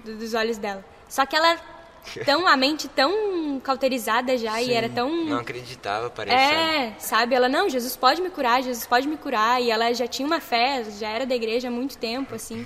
do- 0.03 0.15
Dos 0.17 0.33
olhos 0.33 0.57
dela. 0.57 0.83
Só 1.07 1.25
que 1.25 1.35
ela 1.35 1.57
tão 2.25 2.47
a 2.47 2.57
mente 2.57 2.87
tão 2.87 3.59
cauterizada 3.63 4.37
já 4.37 4.61
e 4.61 4.73
era 4.73 4.89
tão 4.89 5.09
Não 5.25 5.37
acreditava, 5.37 6.09
parece. 6.09 6.35
sabe? 6.55 6.55
é, 6.55 6.93
sabe? 6.99 7.35
Ela, 7.35 7.47
não, 7.49 7.69
Jesus 7.69 7.95
pode 7.95 8.21
me 8.21 8.29
curar, 8.29 8.61
Jesus 8.63 8.85
pode 8.85 9.07
me 9.07 9.17
curar. 9.17 9.61
E 9.61 9.69
ela 9.71 9.93
já 9.93 10.07
tinha 10.07 10.25
uma 10.25 10.39
fé, 10.41 10.83
já 10.99 11.09
era 11.09 11.25
da 11.25 11.35
igreja 11.35 11.67
há 11.67 11.71
muito 11.71 11.97
tempo, 11.97 12.35
assim. 12.35 12.65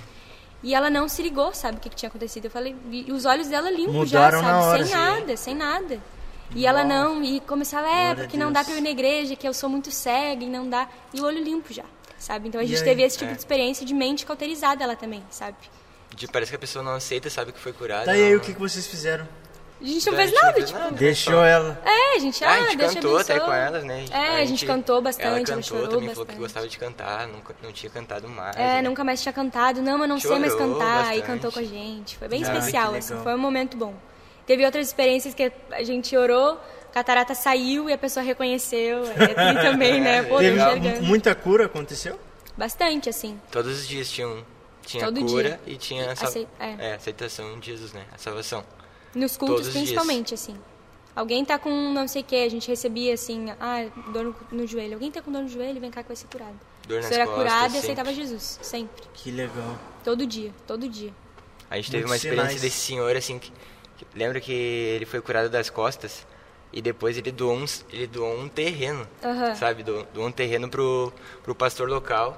E 0.62 0.74
ela 0.74 0.88
não 0.90 1.08
se 1.08 1.22
ligou, 1.22 1.52
sabe, 1.54 1.76
o 1.76 1.80
que, 1.80 1.88
que 1.90 1.94
tinha 1.96 2.08
acontecido. 2.08 2.46
Eu 2.46 2.50
falei, 2.50 2.74
e 2.90 3.12
os 3.12 3.24
olhos 3.24 3.46
dela 3.48 3.70
limpos 3.70 4.08
já, 4.08 4.30
sabe? 4.32 4.46
hora, 4.46 4.78
sem 4.78 4.86
sim. 4.86 4.92
nada, 4.94 5.36
sem 5.36 5.54
nada. 5.54 6.00
E 6.54 6.64
ela 6.66 6.82
não, 6.84 7.22
e 7.22 7.40
começava, 7.40 7.86
é, 7.88 7.90
Glória 7.90 8.22
porque 8.24 8.36
não 8.36 8.50
dá 8.52 8.62
pra 8.64 8.72
eu 8.72 8.78
ir 8.78 8.80
na 8.80 8.90
igreja, 8.90 9.34
que 9.36 9.46
eu 9.46 9.52
sou 9.52 9.68
muito 9.68 9.90
cega 9.90 10.44
e 10.44 10.48
não 10.48 10.68
dá. 10.68 10.88
E 11.12 11.20
o 11.20 11.24
olho 11.24 11.42
limpo 11.42 11.72
já, 11.72 11.84
sabe? 12.18 12.48
Então 12.48 12.60
a 12.60 12.64
E 12.64 12.66
gente 12.66 12.78
aí? 12.78 12.84
teve 12.84 13.02
esse 13.02 13.18
tipo 13.18 13.30
É. 13.30 13.34
de 13.34 13.38
experiência 13.40 13.84
de 13.86 13.94
mente 13.94 14.24
cauterizada 14.26 14.82
ela 14.84 14.96
também, 14.96 15.22
sabe? 15.30 15.56
De- 16.14 16.28
parece 16.28 16.50
que 16.50 16.56
a 16.56 16.58
pessoa 16.58 16.82
não 16.82 16.92
aceita, 16.94 17.28
sabe 17.28 17.52
que 17.52 17.58
foi 17.58 17.72
curada. 17.72 18.04
Tá 18.06 18.16
e 18.16 18.22
aí, 18.22 18.30
não- 18.30 18.38
o 18.38 18.40
que, 18.40 18.54
que 18.54 18.60
vocês 18.60 18.86
fizeram? 18.86 19.26
A 19.78 19.84
gente 19.84 20.06
não 20.06 20.14
A 20.14 20.16
fez 20.16 20.30
gente 20.30 20.36
não 20.38 20.42
nada, 20.44 20.54
fez 20.54 20.66
tipo. 20.68 20.78
nada. 20.80 20.92
Deixou 20.96 21.44
ela. 21.44 21.82
É, 21.84 22.16
a 22.16 22.18
gente, 22.18 22.42
Ah, 22.42 22.48
ah, 22.48 22.52
a 22.54 22.56
gente 22.62 22.76
Deus 22.78 22.90
te 22.92 22.94
cantou 22.94 23.18
até 23.18 23.38
com 23.40 23.52
elas, 23.52 23.84
né? 23.84 24.04
É, 24.10 24.40
a 24.40 24.44
gente 24.46 24.64
cantou 24.64 25.02
bastante, 25.02 25.26
Ela 25.26 25.36
ela 25.36 25.44
cantou 25.46 25.62
chorou 25.62 25.88
também, 25.88 26.08
falou 26.08 26.14
que 26.14 26.32
bastante. 26.32 26.38
gostava 26.38 26.66
de 26.68 26.78
cantar, 26.78 27.28
nunca, 27.28 27.54
não 27.62 27.70
tinha 27.72 27.90
cantado 27.90 28.26
mais. 28.26 28.56
É, 28.56 28.76
né? 28.76 28.82
nunca 28.82 29.04
mais 29.04 29.20
tinha 29.22 29.34
cantado. 29.34 29.82
Não, 29.82 29.98
mas 29.98 30.08
não 30.08 30.18
sei 30.18 30.38
mais 30.38 30.52
Chorou 30.54 30.72
cantar. 30.78 30.86
E 31.14 31.20
bastante. 31.20 31.26
cantou 31.26 31.52
com 31.52 31.58
a 31.58 31.62
gente. 31.62 32.16
Foi 32.16 32.26
bem 32.26 32.42
Ah, 32.42 32.46
especial, 32.56 32.94
assim. 32.94 33.18
Foi 33.22 33.34
um 33.34 33.38
momento 33.38 33.76
bom. 33.76 33.92
Teve 34.46 34.64
outras 34.64 34.86
experiências 34.86 35.34
que 35.34 35.52
a 35.70 35.82
gente 35.82 36.16
orou, 36.16 36.58
catarata 36.96 37.34
saiu 37.34 37.90
e 37.90 37.92
a 37.92 37.98
pessoa 37.98 38.24
reconheceu. 38.24 39.04
É 39.04 39.28
tri 39.52 39.60
também, 39.62 40.00
né? 40.00 40.22
Pô, 40.22 40.38
Teve 40.38 40.58
enxergando. 40.58 41.02
muita 41.02 41.34
cura 41.34 41.66
aconteceu? 41.66 42.18
Bastante, 42.56 43.10
assim. 43.10 43.38
Todos 43.52 43.80
os 43.80 43.86
dias 43.86 44.10
tinham, 44.10 44.42
tinha 44.82 45.04
Todo 45.04 45.20
cura 45.26 45.50
dia. 45.50 45.60
e 45.66 45.76
tinha 45.76 46.10
a 46.12 46.16
sal- 46.16 46.28
Acei- 46.30 46.48
é. 46.58 46.74
é, 46.78 46.94
aceitação 46.94 47.60
de 47.60 47.66
Jesus, 47.72 47.92
né? 47.92 48.06
A 48.14 48.16
salvação. 48.16 48.64
Nos 49.14 49.36
cultos, 49.36 49.56
Todos 49.66 49.72
principalmente, 49.74 50.32
assim. 50.32 50.56
Alguém 51.14 51.44
tá 51.44 51.58
com 51.58 51.70
não 51.92 52.08
sei 52.08 52.22
o 52.22 52.24
que, 52.24 52.36
a 52.36 52.48
gente 52.48 52.66
recebia 52.68 53.12
assim, 53.12 53.50
ah, 53.60 53.86
dor 54.10 54.24
no, 54.24 54.36
no 54.60 54.66
joelho. 54.66 54.94
Alguém 54.94 55.10
tá 55.10 55.20
com 55.20 55.30
dor 55.30 55.42
no 55.42 55.48
joelho, 55.48 55.78
vem 55.78 55.90
cá 55.90 56.02
que 56.02 56.08
vai 56.08 56.16
ser 56.16 56.28
curado. 56.28 56.58
Dor 56.88 56.96
nas 56.96 57.06
Você 57.06 57.14
era 57.14 57.26
costas, 57.26 57.42
curado 57.44 57.74
e 57.74 57.78
aceitava 57.78 58.14
Jesus, 58.14 58.58
sempre. 58.62 59.02
Que 59.12 59.30
legal. 59.30 59.78
Todo 60.02 60.26
dia, 60.26 60.50
todo 60.66 60.88
dia. 60.88 61.12
A 61.68 61.76
gente 61.76 61.90
teve 61.90 62.04
Muitos 62.06 62.10
uma 62.10 62.16
experiência 62.16 62.48
sinais. 62.58 62.62
desse 62.62 62.78
senhor, 62.86 63.14
assim, 63.16 63.38
que, 63.38 63.52
que- 63.98 64.06
lembra 64.14 64.40
que 64.40 64.52
ele 64.52 65.04
foi 65.04 65.20
curado 65.20 65.50
das 65.50 65.68
costas 65.68 66.26
e 66.76 66.82
depois 66.82 67.16
ele 67.16 67.32
doou 67.32 67.56
um, 67.56 67.64
ele 67.90 68.06
doou 68.06 68.38
um 68.38 68.50
terreno, 68.50 69.08
Aham. 69.24 69.54
sabe? 69.54 69.82
Doou, 69.82 70.06
doou 70.12 70.26
um 70.26 70.30
terreno 70.30 70.68
pro, 70.68 71.10
pro 71.42 71.54
pastor 71.54 71.88
local 71.88 72.36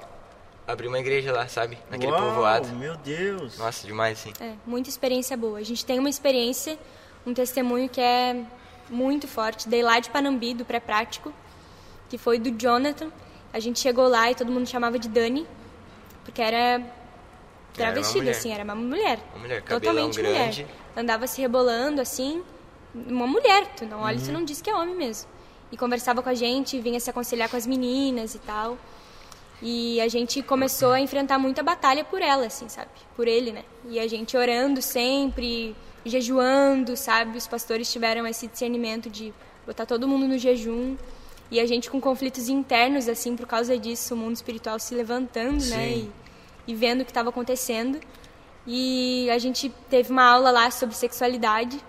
abrir 0.64 0.87
uma 0.87 1.01
igreja 1.01 1.33
lá, 1.33 1.48
sabe? 1.48 1.77
Naquele 1.90 2.12
Uau, 2.12 2.20
povoado. 2.22 2.68
meu 2.68 2.94
Deus. 2.98 3.59
Nossa, 3.59 3.85
demais, 3.85 4.20
assim. 4.20 4.33
É, 4.40 4.53
muita 4.64 4.88
experiência 4.88 5.37
boa. 5.37 5.59
A 5.59 5.62
gente 5.64 5.85
tem 5.85 5.98
uma 5.98 6.09
experiência, 6.09 6.79
um 7.27 7.35
testemunho 7.35 7.88
que 7.88 8.01
é 8.01 8.44
muito 8.88 9.27
forte, 9.27 9.68
dei 9.68 9.83
lá 9.83 9.98
de 9.98 10.09
Panambi, 10.09 10.55
do 10.55 10.64
pré-prático, 10.64 11.35
que 12.09 12.16
foi 12.16 12.38
do 12.38 12.51
Jonathan. 12.51 13.11
A 13.53 13.59
gente 13.59 13.81
chegou 13.81 14.07
lá 14.07 14.31
e 14.31 14.37
todo 14.37 14.53
mundo 14.53 14.68
chamava 14.68 15.01
de 15.01 15.09
Dani, 15.09 15.48
porque 16.24 16.40
era 16.40 16.81
travestida, 17.72 18.31
assim, 18.31 18.53
era 18.53 18.62
uma 18.62 18.77
mulher. 18.77 19.18
Uma 19.33 19.42
mulher, 19.42 19.62
cabelão 19.62 20.11
totalmente 20.11 20.16
grande. 20.16 20.62
mulher. 20.62 20.77
Andava 20.96 21.27
se 21.27 21.40
rebolando, 21.40 22.01
assim, 22.01 22.44
uma 22.94 23.27
mulher. 23.27 23.74
Tu 23.77 23.85
não 23.87 24.01
olha, 24.01 24.18
tu 24.18 24.33
não 24.33 24.44
diz 24.44 24.61
que 24.61 24.70
é 24.70 24.74
homem 24.74 24.94
mesmo. 24.94 25.29
E 25.70 25.77
conversava 25.77 26.22
com 26.22 26.29
a 26.29 26.35
gente, 26.35 26.81
vinha 26.81 26.98
se 26.98 27.11
aconselhar 27.11 27.48
com 27.48 27.57
as 27.57 27.66
meninas 27.66 28.35
e 28.35 28.38
tal. 28.38 28.79
E 29.61 30.01
a 30.01 30.09
gente 30.09 30.40
começou 30.42 30.92
a 30.92 31.01
enfrentar 31.01 31.38
muita 31.38 31.62
batalha 31.62 32.05
por 32.05 32.22
ela, 32.22 32.46
assim, 32.46 32.68
sabe? 32.68 32.90
Por 33.16 33.27
ele, 33.27 33.53
né? 33.53 33.64
E 33.88 33.98
a 33.98 34.07
gente 34.07 34.37
orando 34.37 34.81
sempre, 34.81 35.74
jejuando, 36.05 36.96
sabe? 36.96 37.37
Os 37.37 37.46
pastores 37.46 37.90
tiveram 37.90 38.27
esse 38.27 38.46
discernimento 38.46 39.11
de 39.11 39.35
botar 39.66 39.85
todo 39.85 40.07
mundo 40.07 40.29
no 40.29 40.38
jejum. 40.38 40.96
E 41.51 41.59
a 41.59 41.66
gente 41.66 41.90
com 41.90 42.01
conflitos 42.01 42.48
internos, 42.48 43.09
assim, 43.09 43.35
por 43.35 43.46
causa 43.46 43.77
disso, 43.77 44.14
o 44.14 44.16
mundo 44.16 44.37
espiritual 44.37 44.79
se 44.79 44.94
levantando, 44.94 45.64
né? 45.66 45.88
Sim. 45.88 46.12
E, 46.66 46.72
e 46.72 46.74
vendo 46.74 47.01
o 47.01 47.05
que 47.05 47.11
estava 47.11 47.31
acontecendo. 47.31 47.98
E 48.66 49.29
a 49.31 49.38
gente 49.38 49.70
teve 49.90 50.12
uma 50.12 50.24
aula 50.24 50.51
lá 50.51 50.70
sobre 50.70 50.94
sexualidade, 50.94 51.83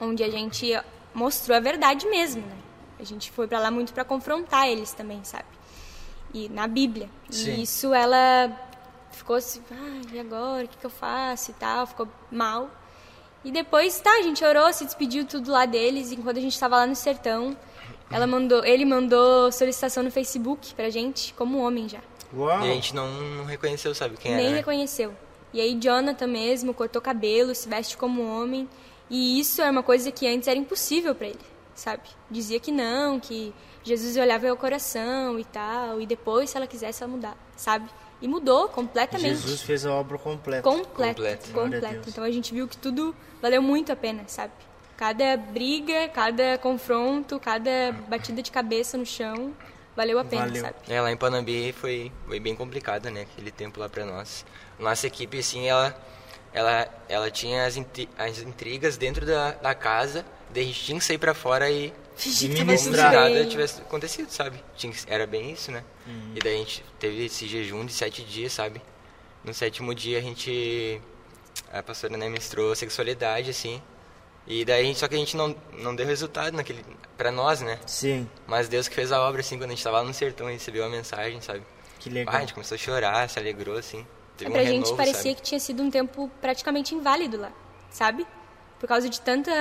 onde 0.00 0.22
a 0.22 0.30
gente 0.30 0.72
mostrou 1.14 1.56
a 1.56 1.60
verdade 1.60 2.06
mesmo, 2.08 2.42
né? 2.42 2.56
A 2.98 3.04
gente 3.04 3.30
foi 3.30 3.46
pra 3.46 3.58
lá 3.58 3.70
muito 3.70 3.92
pra 3.92 4.04
confrontar 4.04 4.68
eles 4.68 4.92
também, 4.92 5.22
sabe? 5.22 5.46
E 6.34 6.48
na 6.48 6.66
Bíblia. 6.66 7.08
Sim. 7.30 7.54
E 7.54 7.62
isso 7.62 7.94
ela 7.94 8.50
ficou 9.12 9.36
assim, 9.36 9.62
ah, 9.70 10.00
e 10.12 10.18
agora? 10.18 10.64
O 10.64 10.68
que, 10.68 10.76
que 10.76 10.86
eu 10.86 10.90
faço 10.90 11.50
e 11.50 11.54
tal? 11.54 11.86
Ficou 11.86 12.08
mal. 12.30 12.70
E 13.44 13.52
depois, 13.52 14.00
tá, 14.00 14.10
a 14.10 14.22
gente 14.22 14.44
orou, 14.44 14.72
se 14.72 14.84
despediu 14.84 15.24
tudo 15.24 15.50
lá 15.50 15.64
deles. 15.64 16.10
Enquanto 16.10 16.38
a 16.38 16.40
gente 16.40 16.52
estava 16.52 16.76
lá 16.76 16.86
no 16.86 16.96
sertão, 16.96 17.56
ela 18.10 18.26
mandou, 18.26 18.64
ele 18.64 18.84
mandou 18.84 19.50
solicitação 19.52 20.02
no 20.02 20.10
Facebook 20.10 20.74
pra 20.74 20.90
gente, 20.90 21.32
como 21.34 21.58
homem 21.64 21.88
já. 21.88 22.00
Uau. 22.34 22.60
E 22.60 22.70
a 22.70 22.74
gente 22.74 22.94
não, 22.94 23.08
não 23.08 23.44
reconheceu, 23.44 23.94
sabe 23.94 24.16
quem 24.16 24.32
Nem 24.34 24.40
era, 24.46 24.50
né? 24.50 24.56
reconheceu. 24.58 25.14
E 25.52 25.60
aí 25.60 25.74
Jonathan 25.80 26.26
mesmo 26.26 26.74
cortou 26.74 27.00
cabelo, 27.00 27.54
se 27.54 27.68
veste 27.68 27.96
como 27.96 28.22
homem. 28.22 28.68
E 29.10 29.40
isso 29.40 29.62
é 29.62 29.70
uma 29.70 29.82
coisa 29.82 30.10
que 30.10 30.26
antes 30.26 30.48
era 30.48 30.58
impossível 30.58 31.14
para 31.14 31.28
ele, 31.28 31.38
sabe? 31.74 32.02
Dizia 32.30 32.60
que 32.60 32.70
não, 32.70 33.18
que 33.18 33.54
Jesus 33.82 34.16
olhava 34.16 34.52
o 34.52 34.56
coração 34.56 35.38
e 35.38 35.44
tal. 35.44 36.00
E 36.00 36.06
depois, 36.06 36.50
se 36.50 36.56
ela 36.56 36.66
quisesse, 36.66 37.02
ela 37.02 37.10
mudar, 37.12 37.36
sabe? 37.56 37.88
E 38.20 38.26
mudou 38.28 38.68
completamente. 38.68 39.36
Jesus 39.38 39.62
fez 39.62 39.86
a 39.86 39.92
obra 39.92 40.18
completa. 40.18 40.62
Completo, 40.62 41.22
Completo. 41.22 41.52
Glória 41.52 41.68
a 41.68 41.80
completo. 41.80 41.94
Deus. 41.94 42.08
Então 42.08 42.24
a 42.24 42.30
gente 42.30 42.52
viu 42.52 42.66
que 42.66 42.76
tudo 42.76 43.14
valeu 43.40 43.62
muito 43.62 43.92
a 43.92 43.96
pena, 43.96 44.24
sabe? 44.26 44.52
Cada 44.96 45.36
briga, 45.36 46.08
cada 46.08 46.58
confronto, 46.58 47.38
cada 47.38 47.92
batida 48.08 48.42
de 48.42 48.50
cabeça 48.50 48.98
no 48.98 49.06
chão, 49.06 49.54
valeu 49.94 50.18
a 50.18 50.24
pena, 50.24 50.46
Valeu. 50.46 50.60
sabe? 50.62 50.74
É, 50.88 51.00
lá 51.00 51.12
em 51.12 51.16
Panambi 51.16 51.72
foi, 51.72 52.10
foi 52.26 52.40
bem 52.40 52.56
complicado, 52.56 53.08
né? 53.08 53.20
Aquele 53.22 53.52
tempo 53.52 53.78
lá 53.78 53.88
pra 53.88 54.04
nós. 54.04 54.44
Nossa 54.78 55.06
equipe, 55.06 55.38
assim, 55.38 55.68
ela, 55.68 55.96
ela, 56.52 56.88
ela 57.08 57.30
tinha 57.30 57.64
as, 57.66 57.76
intri- 57.76 58.08
as 58.18 58.38
intrigas 58.40 58.96
dentro 58.96 59.24
da, 59.26 59.52
da 59.52 59.74
casa, 59.74 60.24
daí 60.50 60.64
a 60.64 60.66
gente 60.66 60.84
tinha 60.84 60.98
que 60.98 61.04
sair 61.04 61.18
pra 61.18 61.34
fora 61.34 61.70
e 61.70 61.92
Fingir 62.16 62.50
que 62.50 62.58
como 62.58 62.76
se 62.76 62.90
nada 62.90 63.46
tivesse 63.46 63.80
acontecido, 63.80 64.28
sabe? 64.30 64.62
Tinha 64.76 64.92
que- 64.92 65.04
era 65.06 65.26
bem 65.26 65.52
isso, 65.52 65.70
né? 65.70 65.84
E 66.34 66.40
daí 66.40 66.54
a 66.54 66.58
gente 66.58 66.84
teve 66.98 67.26
esse 67.26 67.46
jejum 67.46 67.84
de 67.86 67.92
sete 67.92 68.22
dias, 68.24 68.52
sabe? 68.52 68.82
No 69.44 69.54
sétimo 69.54 69.94
dia 69.94 70.18
a 70.18 70.20
gente. 70.20 71.00
A 71.72 71.82
pastora 71.82 72.16
né, 72.16 72.26
ministrou 72.28 72.74
sexualidade, 72.74 73.50
assim. 73.50 73.80
E 74.46 74.64
daí, 74.64 74.80
a 74.82 74.84
gente- 74.84 74.98
só 74.98 75.06
que 75.06 75.14
a 75.14 75.18
gente 75.18 75.36
não, 75.36 75.54
não 75.74 75.94
deu 75.94 76.06
resultado 76.06 76.54
naquele, 76.56 76.82
pra 77.16 77.30
nós, 77.30 77.60
né? 77.60 77.78
Sim, 77.86 78.28
Mas 78.46 78.66
Deus 78.68 78.88
que 78.88 78.94
fez 78.94 79.12
a 79.12 79.20
obra, 79.20 79.40
assim, 79.42 79.58
quando 79.58 79.70
a 79.70 79.74
gente 79.74 79.84
tava 79.84 79.98
lá 79.98 80.04
no 80.04 80.14
sertão 80.14 80.48
e 80.48 80.54
recebeu 80.54 80.84
a 80.84 80.88
mensagem, 80.88 81.40
sabe? 81.40 81.62
que 82.00 82.08
Ah, 82.08 82.12
legal. 82.14 82.34
a 82.36 82.40
gente 82.40 82.54
começou 82.54 82.74
a 82.74 82.78
chorar, 82.78 83.28
se 83.28 83.38
alegrou, 83.38 83.76
assim. 83.76 84.06
Teve 84.38 84.50
É, 84.50 84.54
pra 84.54 84.62
um 84.62 84.66
gente 84.66 84.76
renovo, 84.84 84.96
parecia 84.96 85.22
sabe? 85.22 85.34
que 85.34 85.42
tinha 85.42 85.60
sido 85.60 85.82
um 85.82 85.90
tempo 85.90 86.30
praticamente 86.40 86.94
inválido 86.94 87.36
lá, 87.38 87.52
sabe? 87.90 88.26
por 88.78 88.86
causa 88.86 89.08
de 89.08 89.20
tanta 89.20 89.52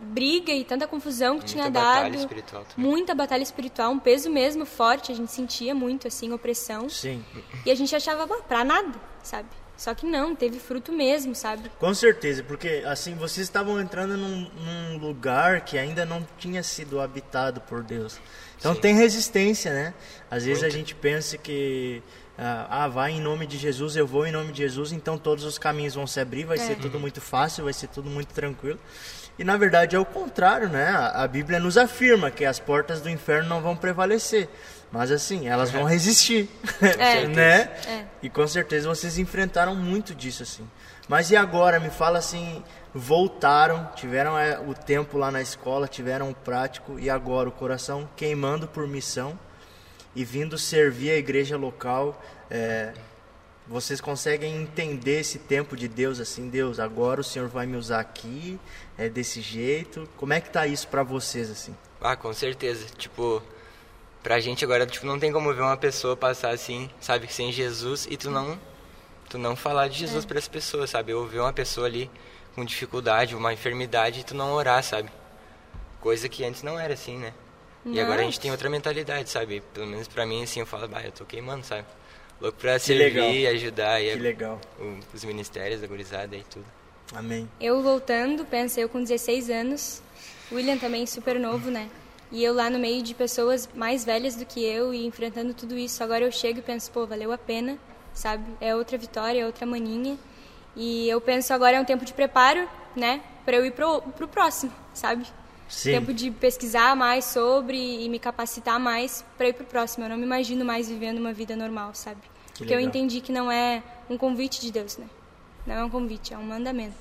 briga 0.00 0.50
e 0.50 0.64
tanta 0.64 0.86
confusão 0.86 1.32
que 1.38 1.40
Muita 1.44 1.52
tinha 1.52 1.70
batalha 1.70 2.04
dado. 2.10 2.14
espiritual 2.20 2.64
também. 2.64 2.90
Muita 2.90 3.14
batalha 3.14 3.42
espiritual, 3.42 3.92
um 3.92 3.98
peso 3.98 4.30
mesmo 4.30 4.64
forte, 4.64 5.12
a 5.12 5.14
gente 5.14 5.30
sentia 5.30 5.74
muito 5.74 6.08
assim, 6.08 6.32
opressão. 6.32 6.88
Sim. 6.88 7.22
E 7.66 7.70
a 7.70 7.74
gente 7.74 7.94
achava, 7.94 8.26
"Bah, 8.26 8.38
pra 8.48 8.64
nada, 8.64 8.98
sabe? 9.22 9.48
Só 9.76 9.92
que 9.94 10.06
não, 10.06 10.34
teve 10.34 10.58
fruto 10.58 10.90
mesmo, 10.90 11.34
sabe? 11.34 11.70
Com 11.78 11.92
certeza, 11.92 12.42
porque 12.42 12.82
assim, 12.86 13.14
vocês 13.14 13.46
estavam 13.46 13.78
entrando 13.78 14.16
num, 14.16 14.48
num 14.50 14.96
lugar 15.06 15.60
que 15.60 15.76
ainda 15.76 16.06
não 16.06 16.26
tinha 16.38 16.62
sido 16.62 16.98
habitado 16.98 17.60
por 17.60 17.82
Deus. 17.82 18.18
Então 18.58 18.74
Sim. 18.74 18.80
tem 18.80 18.94
resistência, 18.96 19.70
né? 19.70 19.92
Às 20.30 20.46
vezes 20.46 20.62
a 20.62 20.66
Muito. 20.68 20.78
gente 20.78 20.94
pensa 20.94 21.36
que 21.36 22.02
ah, 22.38 22.66
ah, 22.84 22.88
vai 22.88 23.12
em 23.12 23.20
nome 23.20 23.46
de 23.46 23.56
Jesus, 23.56 23.96
eu 23.96 24.06
vou 24.06 24.26
em 24.26 24.32
nome 24.32 24.52
de 24.52 24.58
Jesus, 24.58 24.92
então 24.92 25.16
todos 25.16 25.44
os 25.44 25.58
caminhos 25.58 25.94
vão 25.94 26.06
se 26.06 26.20
abrir, 26.20 26.44
vai 26.44 26.58
É. 26.58 26.60
ser 26.60 26.76
tudo 26.76 26.98
muito 27.00 27.20
fácil, 27.20 27.64
vai 27.64 27.72
ser 27.72 27.88
tudo 27.88 28.10
muito 28.10 28.32
tranquilo. 28.34 28.78
E 29.38 29.44
na 29.44 29.56
verdade 29.56 29.94
é 29.94 29.98
o 29.98 30.04
contrário, 30.04 30.68
né? 30.68 30.88
A, 30.88 31.22
a 31.24 31.28
Bíblia 31.28 31.60
nos 31.60 31.76
afirma 31.76 32.30
que 32.30 32.44
as 32.44 32.58
portas 32.58 33.00
do 33.02 33.10
inferno 33.10 33.48
não 33.48 33.60
vão 33.60 33.76
prevalecer. 33.76 34.48
Mas 34.90 35.10
assim, 35.10 35.46
elas 35.48 35.70
vão 35.70 35.84
resistir, 35.84 36.48
É. 36.80 37.26
né? 37.28 37.70
É. 37.86 38.04
E 38.22 38.30
com 38.30 38.46
certeza 38.46 38.88
vocês 38.88 39.18
enfrentaram 39.18 39.74
muito 39.74 40.14
disso 40.14 40.42
assim. 40.42 40.66
Mas 41.08 41.30
e 41.30 41.36
agora? 41.36 41.78
Me 41.78 41.90
fala 41.90 42.18
assim, 42.18 42.62
voltaram, 42.94 43.88
tiveram 43.94 44.38
é, 44.38 44.58
o 44.58 44.72
tempo 44.74 45.18
lá 45.18 45.30
na 45.30 45.40
escola, 45.42 45.86
tiveram 45.86 46.30
o 46.30 46.34
prático 46.34 46.98
e 46.98 47.08
agora 47.10 47.48
o 47.48 47.52
coração 47.52 48.08
queimando 48.16 48.66
por 48.66 48.86
missão 48.88 49.38
e 50.16 50.24
vindo 50.24 50.58
servir 50.58 51.10
a 51.10 51.16
igreja 51.16 51.56
local. 51.56 52.20
é, 52.50 52.92
vocês 53.68 54.00
conseguem 54.00 54.62
entender 54.62 55.20
esse 55.20 55.40
tempo 55.40 55.76
de 55.76 55.88
Deus 55.88 56.20
assim, 56.20 56.48
Deus, 56.48 56.78
agora 56.78 57.20
o 57.20 57.24
Senhor 57.24 57.48
vai 57.48 57.66
me 57.66 57.76
usar 57.76 57.98
aqui, 57.98 58.60
é 58.96 59.08
desse 59.08 59.40
jeito. 59.40 60.08
Como 60.16 60.32
é 60.32 60.40
que 60.40 60.48
tá 60.48 60.68
isso 60.68 60.86
pra 60.86 61.02
vocês 61.02 61.50
assim? 61.50 61.74
Ah, 62.00 62.14
com 62.14 62.32
certeza. 62.32 62.86
Tipo, 62.96 63.42
pra 64.22 64.38
gente 64.38 64.64
agora, 64.64 64.86
tipo, 64.86 65.04
não 65.04 65.18
tem 65.18 65.32
como 65.32 65.52
ver 65.52 65.62
uma 65.62 65.76
pessoa 65.76 66.16
passar 66.16 66.50
assim, 66.50 66.88
sabe, 67.00 67.26
sem 67.32 67.50
Jesus 67.50 68.06
e 68.08 68.16
tu 68.16 68.30
não 68.30 68.56
tu 69.28 69.36
não 69.36 69.56
falar 69.56 69.88
de 69.88 69.98
Jesus 69.98 70.24
pra 70.24 70.38
essa 70.38 70.48
pessoa, 70.48 70.86
sabe? 70.86 71.12
Ou 71.12 71.26
ver 71.26 71.40
uma 71.40 71.52
pessoa 71.52 71.88
ali 71.88 72.08
com 72.54 72.64
dificuldade, 72.64 73.34
uma 73.34 73.52
enfermidade 73.52 74.20
e 74.20 74.24
tu 74.24 74.36
não 74.36 74.52
orar, 74.52 74.80
sabe? 74.84 75.10
Coisa 76.00 76.28
que 76.28 76.44
antes 76.44 76.62
não 76.62 76.78
era 76.78 76.94
assim, 76.94 77.18
né? 77.18 77.34
E 77.86 78.00
agora 78.00 78.22
a 78.22 78.24
gente 78.24 78.40
tem 78.40 78.50
outra 78.50 78.68
mentalidade, 78.68 79.30
sabe? 79.30 79.62
Pelo 79.72 79.86
menos 79.86 80.08
pra 80.08 80.26
mim, 80.26 80.42
assim, 80.42 80.60
eu 80.60 80.66
falo, 80.66 80.88
bah, 80.88 81.02
eu 81.04 81.12
tô 81.12 81.24
queimando, 81.24 81.64
sabe? 81.64 81.86
Louco 82.40 82.58
pra 82.58 82.78
servir, 82.78 83.14
legal. 83.14 83.54
ajudar 83.54 84.02
e 84.02 84.12
Que 84.12 84.18
legal. 84.18 84.60
o- 84.78 84.98
os 85.14 85.24
ministérios, 85.24 85.82
a 85.82 85.86
gurizada 85.86 86.36
e 86.36 86.42
tudo. 86.42 86.66
Amém. 87.14 87.48
Eu 87.60 87.82
voltando, 87.82 88.44
pensa, 88.44 88.80
eu 88.80 88.88
com 88.88 89.00
16 89.02 89.48
anos, 89.48 90.02
William 90.52 90.76
também 90.76 91.06
super 91.06 91.38
novo, 91.38 91.70
né? 91.70 91.88
E 92.32 92.42
eu 92.42 92.52
lá 92.52 92.68
no 92.68 92.78
meio 92.78 93.02
de 93.02 93.14
pessoas 93.14 93.68
mais 93.74 94.04
velhas 94.04 94.34
do 94.34 94.44
que 94.44 94.62
eu 94.64 94.92
e 94.92 95.06
enfrentando 95.06 95.54
tudo 95.54 95.78
isso. 95.78 96.02
Agora 96.02 96.24
eu 96.24 96.32
chego 96.32 96.58
e 96.58 96.62
penso, 96.62 96.90
pô, 96.90 97.06
valeu 97.06 97.30
a 97.30 97.38
pena, 97.38 97.78
sabe? 98.12 98.44
É 98.60 98.74
outra 98.74 98.98
vitória, 98.98 99.40
é 99.40 99.46
outra 99.46 99.64
maninha. 99.64 100.18
E 100.74 101.08
eu 101.08 101.20
penso 101.20 101.54
agora 101.54 101.76
é 101.76 101.80
um 101.80 101.84
tempo 101.84 102.04
de 102.04 102.12
preparo, 102.12 102.68
né? 102.96 103.22
Pra 103.44 103.56
eu 103.56 103.64
ir 103.64 103.70
pro, 103.70 104.02
pro 104.02 104.26
próximo, 104.26 104.72
sabe? 104.92 105.24
Sim. 105.68 105.92
Tempo 105.92 106.14
de 106.14 106.30
pesquisar 106.30 106.94
mais 106.94 107.24
sobre 107.24 107.76
e 107.76 108.08
me 108.08 108.18
capacitar 108.18 108.78
mais 108.78 109.24
pra 109.36 109.48
ir 109.48 109.52
pro 109.52 109.64
próximo. 109.64 110.04
Eu 110.04 110.10
não 110.10 110.16
me 110.16 110.22
imagino 110.24 110.64
mais 110.64 110.88
vivendo 110.88 111.18
uma 111.18 111.32
vida 111.32 111.56
normal, 111.56 111.94
sabe? 111.94 112.20
Que 112.20 112.58
Porque 112.58 112.72
eu 112.72 112.78
legal. 112.78 112.88
entendi 112.88 113.20
que 113.20 113.32
não 113.32 113.50
é 113.50 113.82
um 114.08 114.16
convite 114.16 114.60
de 114.60 114.70
Deus, 114.70 114.96
né? 114.96 115.06
Não 115.66 115.74
é 115.74 115.84
um 115.84 115.90
convite, 115.90 116.32
é 116.32 116.38
um 116.38 116.44
mandamento. 116.44 116.94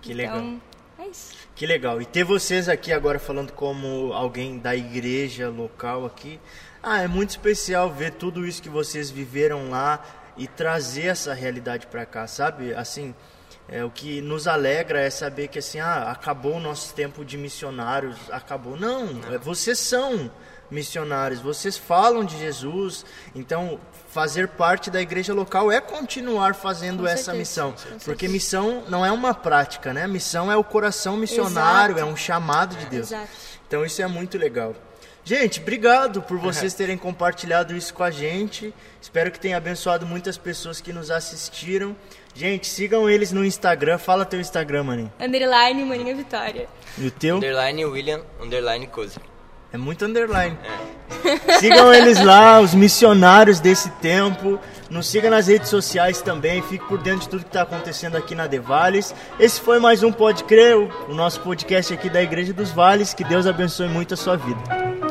Que 0.00 0.14
legal. 0.14 0.38
Então, 0.38 0.60
é 0.98 1.08
isso. 1.08 1.34
Que 1.54 1.66
legal. 1.66 2.00
E 2.00 2.06
ter 2.06 2.24
vocês 2.24 2.68
aqui 2.68 2.92
agora 2.92 3.18
falando 3.18 3.52
como 3.52 4.12
alguém 4.12 4.58
da 4.58 4.74
igreja 4.74 5.48
local 5.50 6.06
aqui. 6.06 6.40
Ah, 6.82 7.02
é 7.02 7.08
muito 7.08 7.30
especial 7.30 7.90
ver 7.90 8.12
tudo 8.12 8.46
isso 8.46 8.62
que 8.62 8.68
vocês 8.68 9.10
viveram 9.10 9.70
lá 9.70 10.04
e 10.36 10.46
trazer 10.46 11.06
essa 11.06 11.32
realidade 11.32 11.86
para 11.86 12.04
cá, 12.04 12.26
sabe? 12.26 12.74
Assim, 12.74 13.14
é, 13.68 13.84
o 13.84 13.90
que 13.90 14.20
nos 14.20 14.46
alegra 14.46 15.00
é 15.00 15.10
saber 15.10 15.48
que 15.48 15.58
assim, 15.58 15.80
ah, 15.80 16.10
acabou 16.10 16.56
o 16.56 16.60
nosso 16.60 16.92
tempo 16.94 17.24
de 17.24 17.36
missionários, 17.36 18.16
acabou. 18.30 18.76
Não, 18.76 19.08
é, 19.32 19.38
vocês 19.38 19.78
são 19.78 20.30
missionários, 20.70 21.40
vocês 21.40 21.76
falam 21.76 22.24
de 22.24 22.38
Jesus, 22.38 23.04
então 23.34 23.78
fazer 24.08 24.48
parte 24.48 24.90
da 24.90 25.00
igreja 25.00 25.34
local 25.34 25.70
é 25.72 25.80
continuar 25.80 26.54
fazendo 26.54 27.02
Com 27.02 27.08
essa 27.08 27.16
certeza, 27.32 27.38
missão, 27.38 27.72
com 27.72 27.78
certeza. 27.78 28.04
porque 28.04 28.28
missão 28.28 28.84
não 28.88 29.04
é 29.04 29.10
uma 29.10 29.34
prática, 29.34 29.92
né? 29.92 30.06
Missão 30.06 30.50
é 30.50 30.56
o 30.56 30.62
coração 30.64 31.16
missionário, 31.16 31.96
Exato. 31.96 32.08
é 32.08 32.12
um 32.12 32.16
chamado 32.16 32.76
de 32.76 32.86
Deus. 32.86 33.10
Exato. 33.10 33.28
Então 33.66 33.84
isso 33.84 34.00
é 34.00 34.06
muito 34.06 34.38
legal. 34.38 34.74
Gente, 35.24 35.58
obrigado 35.58 36.20
por 36.20 36.36
vocês 36.36 36.74
terem 36.74 36.98
compartilhado 36.98 37.74
isso 37.74 37.94
com 37.94 38.02
a 38.02 38.10
gente. 38.10 38.74
Espero 39.00 39.30
que 39.30 39.40
tenha 39.40 39.56
abençoado 39.56 40.04
muitas 40.04 40.36
pessoas 40.36 40.82
que 40.82 40.92
nos 40.92 41.10
assistiram. 41.10 41.96
Gente, 42.34 42.66
sigam 42.66 43.08
eles 43.08 43.32
no 43.32 43.42
Instagram. 43.42 43.96
Fala 43.96 44.26
teu 44.26 44.38
Instagram, 44.38 44.84
maninho. 44.84 45.12
Underline 45.18 45.82
Maninha 45.82 46.14
Vitória. 46.14 46.68
E 46.98 47.06
o 47.06 47.10
teu? 47.10 47.36
Underline 47.36 47.86
William, 47.86 48.20
underline 48.38 48.86
Cozer. 48.88 49.22
É 49.72 49.78
muito 49.78 50.04
underline. 50.04 50.56
Sigam 51.58 51.92
eles 51.92 52.22
lá, 52.22 52.60
os 52.60 52.74
missionários 52.74 53.58
desse 53.60 53.90
tempo. 53.92 54.60
Nos 54.88 55.08
siga 55.08 55.28
nas 55.28 55.48
redes 55.48 55.68
sociais 55.68 56.20
também. 56.22 56.62
Fique 56.62 56.84
por 56.86 56.98
dentro 56.98 57.22
de 57.22 57.28
tudo 57.28 57.42
que 57.42 57.48
está 57.48 57.62
acontecendo 57.62 58.16
aqui 58.16 58.34
na 58.34 58.46
Devales. 58.46 59.12
Esse 59.40 59.60
foi 59.60 59.80
mais 59.80 60.02
um 60.04 60.12
Pode 60.12 60.44
Crer, 60.44 60.78
o 60.78 60.88
o 61.08 61.14
nosso 61.14 61.40
podcast 61.40 61.92
aqui 61.92 62.08
da 62.08 62.22
Igreja 62.22 62.52
dos 62.52 62.70
Vales. 62.70 63.14
Que 63.14 63.24
Deus 63.24 63.46
abençoe 63.46 63.88
muito 63.88 64.14
a 64.14 64.16
sua 64.16 64.36
vida. 64.36 65.03